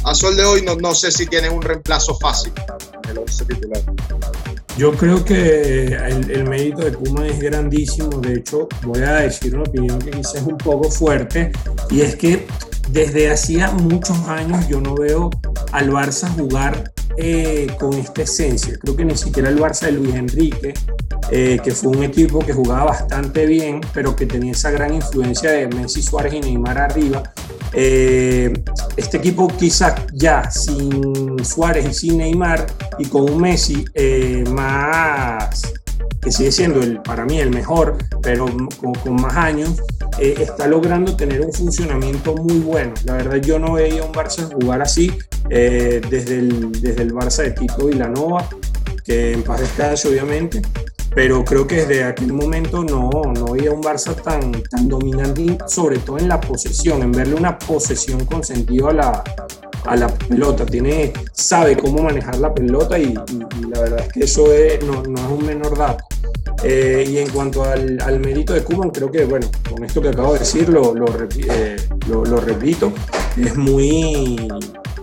a 0.03 0.13
sol 0.13 0.35
de 0.35 0.43
hoy 0.43 0.61
no, 0.61 0.75
no 0.75 0.93
sé 0.93 1.11
si 1.11 1.27
tienen 1.27 1.53
un 1.53 1.61
reemplazo 1.61 2.15
fácil 2.15 2.51
el 3.09 3.17
11 3.17 3.45
titular. 3.45 3.81
Yo 4.77 4.91
creo 4.91 5.23
que 5.23 5.85
el, 5.85 6.49
mérito 6.49 6.83
de 6.83 6.91
Puma 6.91 7.27
es 7.27 7.39
grandísimo. 7.39 8.09
De 8.19 8.33
hecho, 8.33 8.67
voy 8.83 9.01
a 9.01 9.15
decir 9.15 9.53
una 9.55 9.63
opinión 9.63 9.99
que 9.99 10.11
quizás 10.11 10.35
es 10.35 10.43
un 10.43 10.57
poco 10.57 10.89
fuerte, 10.89 11.51
y 11.91 12.01
es 12.01 12.15
que 12.15 12.47
desde 12.89 13.31
hacía 13.31 13.71
muchos 13.71 14.17
años 14.27 14.67
yo 14.67 14.81
no 14.81 14.95
veo 14.95 15.29
al 15.71 15.91
Barça 15.91 16.27
jugar 16.35 16.91
eh, 17.17 17.67
con 17.79 17.93
esta 17.93 18.23
esencia. 18.23 18.77
Creo 18.79 18.95
que 18.95 19.05
ni 19.05 19.15
siquiera 19.15 19.49
el 19.49 19.59
Barça 19.59 19.85
de 19.85 19.91
Luis 19.93 20.15
Enrique, 20.15 20.73
eh, 21.35 21.59
que 21.63 21.71
fue 21.71 21.89
un 21.89 22.03
equipo 22.03 22.37
que 22.45 22.53
jugaba 22.53 22.83
bastante 22.83 23.47
bien, 23.47 23.81
pero 23.91 24.15
que 24.15 24.27
tenía 24.27 24.51
esa 24.51 24.69
gran 24.69 24.93
influencia 24.93 25.49
de 25.49 25.67
Messi, 25.67 26.03
Suárez 26.03 26.31
y 26.35 26.41
Neymar 26.41 26.77
arriba, 26.77 27.23
eh, 27.73 28.53
este 28.97 29.17
equipo 29.17 29.47
quizás 29.47 29.95
ya 30.13 30.51
sin 30.51 31.43
Suárez 31.43 31.87
y 31.89 31.93
sin 31.95 32.17
Neymar 32.19 32.67
y 32.99 33.05
con 33.05 33.23
un 33.23 33.41
Messi 33.41 33.83
eh, 33.95 34.43
más, 34.51 35.73
que 36.21 36.31
sigue 36.31 36.51
siendo 36.51 36.81
el, 36.81 37.01
para 37.01 37.25
mí 37.25 37.39
el 37.39 37.49
mejor, 37.49 37.97
pero 38.21 38.45
con, 38.79 39.15
más 39.15 39.35
años, 39.35 39.81
eh, 40.19 40.35
está 40.37 40.67
logrando 40.67 41.15
tener 41.15 41.41
un 41.41 41.51
funcionamiento 41.51 42.35
muy 42.35 42.59
bueno. 42.59 42.93
La 43.05 43.13
verdad 43.13 43.37
yo 43.37 43.57
no 43.57 43.73
veía 43.73 44.03
un 44.03 44.13
Barça 44.13 44.53
jugar 44.53 44.83
así 44.83 45.11
desde, 45.49 46.37
el, 46.37 46.71
desde 46.73 47.01
el 47.01 47.11
Barça 47.11 47.41
de 47.41 47.51
Tito 47.51 47.89
Nova 47.89 48.47
que 49.03 49.33
en 49.33 49.43
paz 49.43 49.59
descanse 49.59 50.07
obviamente, 50.07 50.61
pero 51.15 51.43
creo 51.43 51.67
que 51.67 51.85
desde 51.85 52.03
aquel 52.03 52.33
momento 52.33 52.83
no, 52.83 53.09
no 53.09 53.47
había 53.47 53.71
un 53.71 53.81
Barça 53.81 54.15
tan, 54.15 54.51
tan 54.63 54.87
dominante, 54.87 55.57
sobre 55.67 55.99
todo 55.99 56.17
en 56.17 56.27
la 56.27 56.39
posesión, 56.39 57.01
en 57.01 57.11
verle 57.11 57.35
una 57.35 57.57
posesión 57.57 58.25
con 58.25 58.43
sentido 58.43 58.89
a 58.89 58.93
la, 58.93 59.23
a 59.85 59.95
la 59.95 60.07
pelota, 60.07 60.65
tiene, 60.65 61.13
sabe 61.31 61.77
cómo 61.77 62.03
manejar 62.03 62.37
la 62.37 62.53
pelota 62.53 62.97
y, 62.97 63.13
la 63.13 63.79
verdad 63.79 63.99
es 63.99 64.13
que 64.13 64.19
eso 64.21 64.47
no, 64.85 65.03
no, 65.03 65.19
es 65.19 65.31
un 65.31 65.45
menor 65.45 65.77
dato. 65.77 66.03
Eh, 66.63 67.05
y 67.07 67.17
en 67.17 67.29
cuanto 67.29 67.63
al, 67.63 67.99
al, 68.01 68.19
mérito 68.19 68.53
de 68.53 68.63
Kuman, 68.63 68.89
creo 68.89 69.11
que, 69.11 69.25
bueno, 69.25 69.47
con 69.69 69.83
esto 69.83 70.01
que 70.01 70.09
acabo 70.09 70.33
de 70.33 70.39
decir, 70.39 70.69
lo, 70.69 70.95
lo, 70.95 71.05
eh, 71.35 71.75
lo, 72.07 72.23
lo 72.23 72.37
repito, 72.37 72.93
es 73.37 73.57
muy, 73.57 74.47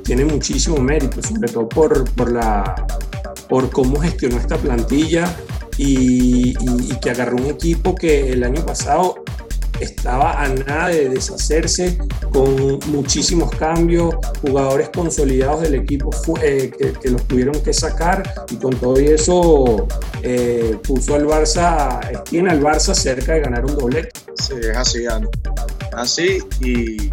tiene 0.03 0.25
muchísimo 0.25 0.79
mérito, 0.79 1.23
sobre 1.23 1.53
todo 1.53 1.69
por, 1.69 2.11
por, 2.13 2.33
la, 2.33 2.87
por 3.49 3.71
cómo 3.71 4.01
gestionó 4.01 4.39
esta 4.39 4.57
plantilla, 4.57 5.37
y, 5.77 6.55
que 7.01 7.11
agarró 7.11 7.37
un 7.37 7.47
equipo 7.47 7.95
que 7.95 8.33
el 8.33 8.45
año 8.45 8.65
pasado 8.67 9.25
estaba 9.81 10.43
a 10.43 10.49
nada 10.49 10.89
de 10.89 11.09
deshacerse 11.09 11.97
con 12.33 12.79
muchísimos 12.89 13.51
cambios, 13.53 14.15
jugadores 14.43 14.91
consolidados 14.91 15.63
del 15.63 15.77
equipo 15.77 16.11
eh, 16.43 16.71
que, 17.01 17.11
los 17.11 17.27
tuvieron 17.27 17.59
que 17.63 17.73
sacar 17.73 18.23
y 18.51 18.57
con 18.57 18.75
todo 18.77 18.97
eso 18.97 19.89
eh, 20.23 20.77
puso 20.87 21.15
al 21.15 21.27
Barça, 21.27 22.23
tiene 22.25 22.51
al 22.51 22.61
Barça 22.61 22.95
cerca 22.95 23.33
de 23.33 23.41
ganar 23.41 23.65
un 23.65 23.77
doblete. 23.77 24.11
Sí, 24.37 24.55
es 24.61 24.77
así, 24.77 25.05
Así 25.93 26.39
y 26.61 27.11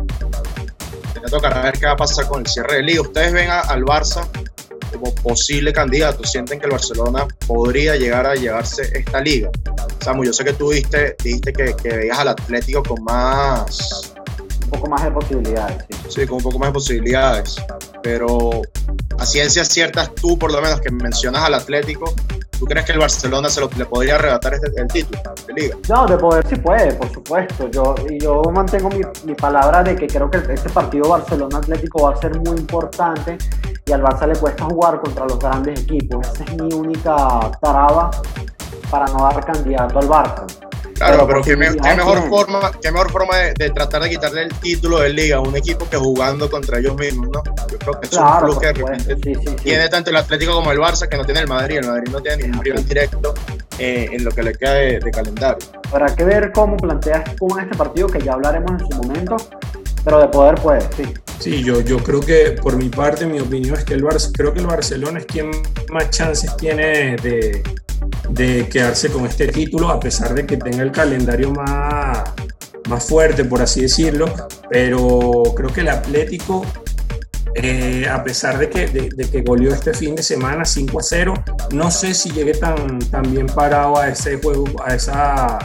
me 1.21 1.29
tocará 1.29 1.61
ver 1.61 1.79
qué 1.79 1.85
va 1.85 1.93
a 1.93 1.97
pasar 1.97 2.27
con 2.27 2.41
el 2.41 2.47
cierre 2.47 2.77
de 2.77 2.83
liga. 2.83 3.01
Ustedes 3.01 3.33
ven 3.33 3.49
al 3.49 3.83
Barça 3.83 4.27
como 4.97 5.13
posible 5.15 5.73
candidato, 5.73 6.23
sienten 6.23 6.59
que 6.59 6.65
el 6.65 6.71
Barcelona 6.71 7.27
podría 7.45 7.95
llegar 7.95 8.25
a 8.25 8.35
llevarse 8.35 8.83
esta 8.93 9.21
liga. 9.21 9.49
Samu, 10.03 10.23
yo 10.23 10.33
sé 10.33 10.43
que 10.43 10.53
tú 10.53 10.69
dijiste, 10.69 11.15
dijiste 11.23 11.53
que, 11.53 11.75
que 11.75 11.89
veías 11.89 12.19
al 12.19 12.29
Atlético 12.29 12.83
con 12.83 13.03
más... 13.03 14.13
Un 14.63 14.71
poco 14.71 14.89
más 14.89 15.03
de 15.03 15.11
posibilidades. 15.11 15.85
Sí. 16.09 16.25
con 16.25 16.37
un 16.37 16.43
poco 16.43 16.59
más 16.59 16.69
de 16.69 16.73
posibilidades. 16.73 17.55
Pero 18.03 18.61
a 19.17 19.25
ciencias 19.25 19.69
ciertas, 19.69 20.13
tú 20.15 20.37
por 20.37 20.51
lo 20.51 20.61
menos 20.61 20.81
que 20.81 20.91
mencionas 20.91 21.43
al 21.43 21.53
Atlético, 21.53 22.13
¿Tú 22.59 22.65
crees 22.65 22.85
que 22.85 22.93
el 22.93 22.99
Barcelona 22.99 23.49
se 23.49 23.61
lo, 23.61 23.69
le 23.77 23.85
podría 23.85 24.15
arrebatar 24.15 24.53
este, 24.55 24.81
el 24.81 24.87
título 24.87 25.21
de 25.45 25.53
liga? 25.53 25.77
No, 25.89 26.05
de 26.07 26.17
poder 26.17 26.47
sí 26.47 26.55
puede, 26.55 26.93
por 26.93 27.11
supuesto. 27.11 27.69
Yo, 27.69 27.95
yo 28.19 28.41
mantengo 28.53 28.89
mi, 28.89 29.01
mi 29.25 29.35
palabra 29.35 29.83
de 29.83 29.95
que 29.95 30.07
creo 30.07 30.29
que 30.29 30.37
este 30.37 30.69
partido 30.69 31.09
Barcelona-Atlético 31.09 32.03
va 32.03 32.13
a 32.13 32.17
ser 32.17 32.37
muy 32.39 32.57
importante 32.57 33.37
y 33.85 33.91
al 33.91 34.01
Barça 34.01 34.27
le 34.27 34.35
cuesta 34.37 34.65
jugar 34.65 34.99
contra 35.01 35.25
los 35.25 35.39
grandes 35.39 35.81
equipos. 35.81 36.27
Esa 36.27 36.43
es 36.43 36.61
mi 36.61 36.73
única 36.73 37.51
taraba 37.61 38.11
para 38.89 39.05
no 39.07 39.19
dar 39.19 39.45
candidato 39.45 39.99
al 39.99 40.07
Barça. 40.07 40.45
Claro, 40.97 41.27
pero, 41.27 41.41
qué, 41.43 41.55
mejor 41.55 42.27
forma, 42.27 42.71
qué 42.81 42.91
mejor 42.91 43.11
forma 43.11 43.37
de, 43.37 43.69
tratar 43.69 44.01
de 44.01 44.09
quitarle 44.09 44.43
el 44.43 44.53
título 44.55 44.99
de 44.99 45.09
liga 45.09 45.37
a 45.37 45.41
un 45.41 45.55
equipo 45.55 45.87
que 45.87 45.97
jugando 45.97 46.49
contra 46.49 46.79
ellos 46.79 46.95
mismos, 46.95 47.29
¿no? 47.29 47.43
Yo 47.69 47.77
creo 47.77 47.99
que 47.99 48.07
es 48.07 48.13
un 48.13 48.39
plus 48.39 48.57
que 48.57 48.67
de 48.67 48.73
repente 48.73 49.15
tiene 49.63 49.89
tanto 49.89 50.09
el 50.09 50.15
Atlético 50.15 50.53
como 50.53 50.71
el 50.71 50.79
Barça 50.79 51.07
que 51.07 51.17
no 51.17 51.23
tiene 51.23 51.41
el 51.41 51.47
Madrid. 51.47 51.77
El 51.77 51.87
Madrid 51.87 52.11
no 52.11 52.21
tiene 52.21 52.43
ningún 52.43 52.63
rival 52.63 52.85
directo 52.87 53.33
eh, 53.77 54.09
en 54.11 54.23
lo 54.23 54.31
que 54.31 54.41
le 54.41 54.53
queda 54.53 54.73
de, 54.73 55.11
calendario. 55.11 55.67
Habrá 55.91 56.15
que 56.15 56.23
ver 56.23 56.51
cómo 56.51 56.77
planteas 56.77 57.23
en 57.39 57.59
este 57.59 57.77
partido, 57.77 58.07
que 58.07 58.19
ya 58.19 58.33
hablaremos 58.33 58.71
en 58.71 58.79
su 58.79 58.97
momento, 58.97 59.37
pero 60.03 60.19
de 60.19 60.27
poder 60.29 60.55
puede, 60.55 60.81
sí. 60.95 61.13
Sí, 61.39 61.63
yo, 61.63 61.81
yo 61.81 61.99
creo 61.99 62.19
que 62.19 62.57
por 62.59 62.75
mi 62.75 62.89
parte, 62.89 63.27
mi 63.27 63.39
opinión 63.39 63.77
es 63.77 63.85
que 63.85 63.93
el 63.93 64.03
Barça, 64.03 64.31
creo 64.33 64.51
que 64.51 64.59
el 64.59 64.65
Barcelona 64.65 65.19
es 65.19 65.25
quien 65.27 65.51
más 65.91 66.09
chances 66.09 66.57
tiene 66.57 67.15
de, 67.17 67.61
de 68.29 68.67
quedarse 68.69 69.09
con 69.09 69.25
este 69.25 69.47
título, 69.47 69.89
a 69.89 69.99
pesar 69.99 70.33
de 70.33 70.45
que 70.45 70.57
tenga 70.57 70.83
el 70.83 70.91
calendario 70.91 71.51
más, 71.51 72.23
más 72.89 73.05
fuerte, 73.05 73.45
por 73.45 73.61
así 73.61 73.81
decirlo, 73.81 74.25
pero 74.69 75.43
creo 75.55 75.71
que 75.71 75.81
el 75.81 75.89
Atlético, 75.89 76.65
eh, 77.55 78.07
a 78.09 78.23
pesar 78.23 78.57
de 78.57 78.69
que, 78.69 78.87
de, 78.87 79.29
que 79.29 79.41
goleó 79.41 79.73
este 79.73 79.93
fin 79.93 80.15
de 80.15 80.23
semana 80.23 80.65
5 80.65 80.99
a 80.99 81.03
0, 81.03 81.33
no 81.71 81.91
sé 81.91 82.13
si 82.13 82.31
llegue 82.31 82.53
tan, 82.53 82.99
tan 82.99 83.31
bien 83.31 83.47
parado 83.47 83.97
a 83.97 84.09
ese 84.09 84.37
juego, 84.37 84.65
a 84.85 84.95
esa 84.95 85.59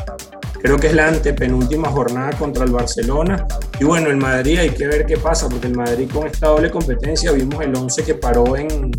creo 0.62 0.78
que 0.78 0.86
es 0.86 0.94
la 0.94 1.08
antepenúltima 1.08 1.88
jornada 1.90 2.30
contra 2.38 2.64
el 2.64 2.70
Barcelona. 2.70 3.46
Y 3.80 3.84
bueno, 3.84 4.08
el 4.08 4.16
Madrid 4.16 4.58
hay 4.58 4.70
que 4.70 4.86
ver 4.86 5.04
qué 5.06 5.16
pasa, 5.16 5.48
porque 5.48 5.66
el 5.66 5.76
Madrid 5.76 6.08
con 6.12 6.26
esta 6.26 6.48
doble 6.48 6.70
competencia 6.70 7.32
vimos 7.32 7.62
el 7.64 7.74
11 7.74 8.04
que 8.04 8.14
paró 8.14 8.56
en, 8.56 8.92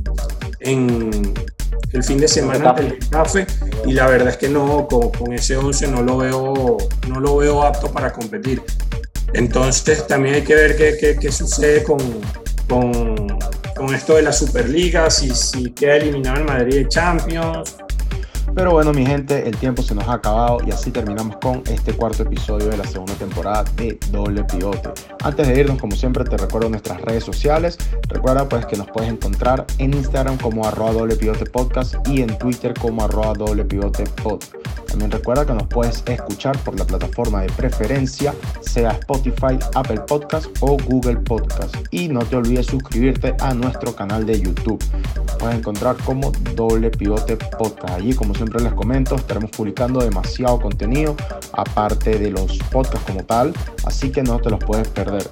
en, 0.59 1.33
el 1.93 2.03
fin 2.03 2.17
de 2.19 2.27
semana 2.27 2.71
ante 2.71 2.81
el 2.81 2.93
Getafe 2.93 3.45
y 3.85 3.93
la 3.93 4.07
verdad 4.07 4.29
es 4.29 4.37
que 4.37 4.49
no, 4.49 4.87
con, 4.87 5.31
ese 5.31 5.55
11 5.55 5.87
no 5.87 6.01
lo, 6.01 6.17
veo, 6.17 6.77
no 7.07 7.19
lo 7.19 7.37
veo 7.37 7.63
apto 7.63 7.91
para 7.91 8.11
competir. 8.11 8.61
Entonces 9.33 10.05
también 10.07 10.35
hay 10.35 10.41
que 10.41 10.55
ver 10.55 10.75
qué, 10.75 11.17
qué, 11.19 11.31
sucede 11.31 11.83
con, 11.83 11.99
con, 12.67 13.39
con, 13.75 13.95
esto 13.95 14.15
de 14.15 14.23
la 14.23 14.33
Superliga, 14.33 15.09
si, 15.09 15.29
si 15.31 15.71
queda 15.71 15.95
eliminado 15.95 16.37
el 16.37 16.45
Madrid 16.45 16.75
de 16.75 16.87
Champions, 16.87 17.77
pero 18.55 18.71
bueno, 18.71 18.93
mi 18.93 19.05
gente, 19.05 19.47
el 19.47 19.55
tiempo 19.57 19.81
se 19.81 19.95
nos 19.95 20.07
ha 20.07 20.13
acabado 20.13 20.57
y 20.65 20.71
así 20.71 20.91
terminamos 20.91 21.37
con 21.37 21.63
este 21.67 21.93
cuarto 21.93 22.23
episodio 22.23 22.67
de 22.69 22.77
la 22.77 22.85
segunda 22.85 23.13
temporada 23.15 23.63
de 23.75 23.97
Doble 24.11 24.43
Pivote. 24.43 24.91
Antes 25.23 25.47
de 25.47 25.59
irnos, 25.59 25.79
como 25.79 25.95
siempre, 25.95 26.23
te 26.23 26.37
recuerdo 26.37 26.69
nuestras 26.69 27.01
redes 27.01 27.23
sociales. 27.23 27.77
Recuerda 28.09 28.47
pues 28.47 28.65
que 28.65 28.77
nos 28.77 28.87
puedes 28.87 29.11
encontrar 29.11 29.65
en 29.77 29.93
Instagram 29.93 30.37
como 30.37 30.65
arroba 30.65 30.93
doble 30.93 31.15
pivote 31.15 31.45
podcast 31.45 31.95
y 32.07 32.21
en 32.21 32.37
Twitter 32.37 32.73
como 32.79 33.03
arroba 33.03 33.33
doble 33.33 33.65
pivote. 33.65 34.03
También 34.93 35.09
recuerda 35.09 35.43
que 35.43 35.53
nos 35.53 35.65
puedes 35.69 36.03
escuchar 36.05 36.55
por 36.59 36.77
la 36.77 36.85
plataforma 36.85 37.41
de 37.41 37.47
preferencia, 37.53 38.31
sea 38.61 38.91
Spotify, 38.91 39.57
Apple 39.73 40.01
Podcast 40.01 40.45
o 40.59 40.77
Google 40.87 41.15
Podcast. 41.15 41.75
Y 41.89 42.09
no 42.09 42.19
te 42.19 42.35
olvides 42.35 42.67
suscribirte 42.67 43.35
a 43.39 43.55
nuestro 43.55 43.95
canal 43.95 44.23
de 44.27 44.39
YouTube. 44.39 44.79
puedes 45.39 45.57
encontrar 45.57 45.97
como 46.05 46.31
Doble 46.53 46.91
Pivote 46.91 47.37
Podcast. 47.37 47.95
Allí, 47.95 48.13
como 48.13 48.35
siempre 48.35 48.61
les 48.61 48.73
comento, 48.73 49.15
estaremos 49.15 49.49
publicando 49.49 49.99
demasiado 49.99 50.61
contenido, 50.61 51.15
aparte 51.53 52.19
de 52.19 52.29
los 52.29 52.59
podcasts 52.71 53.07
como 53.07 53.23
tal, 53.23 53.51
así 53.85 54.11
que 54.11 54.21
no 54.21 54.37
te 54.37 54.51
los 54.51 54.63
puedes 54.63 54.87
perder. 54.89 55.27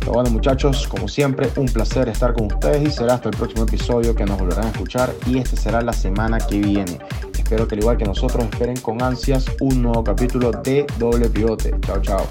Pero 0.00 0.12
bueno 0.12 0.30
muchachos, 0.30 0.88
como 0.88 1.08
siempre, 1.08 1.50
un 1.56 1.66
placer 1.66 2.08
estar 2.08 2.32
con 2.32 2.46
ustedes 2.46 2.88
y 2.88 2.90
será 2.90 3.14
hasta 3.14 3.28
el 3.28 3.36
próximo 3.36 3.64
episodio 3.64 4.14
que 4.14 4.24
nos 4.24 4.38
volverán 4.38 4.64
a 4.64 4.70
escuchar 4.70 5.12
y 5.26 5.36
este 5.36 5.56
será 5.56 5.82
la 5.82 5.92
semana 5.92 6.38
que 6.38 6.58
viene. 6.58 6.98
Espero 7.44 7.68
que 7.68 7.74
al 7.74 7.80
igual 7.82 7.98
que 7.98 8.06
nosotros 8.06 8.46
esperen 8.50 8.78
con 8.78 9.02
ansias 9.02 9.44
un 9.60 9.82
nuevo 9.82 10.02
capítulo 10.02 10.50
de 10.50 10.86
Doble 10.98 11.28
Pivote. 11.28 11.74
Chao, 11.82 12.00
chao. 12.00 12.26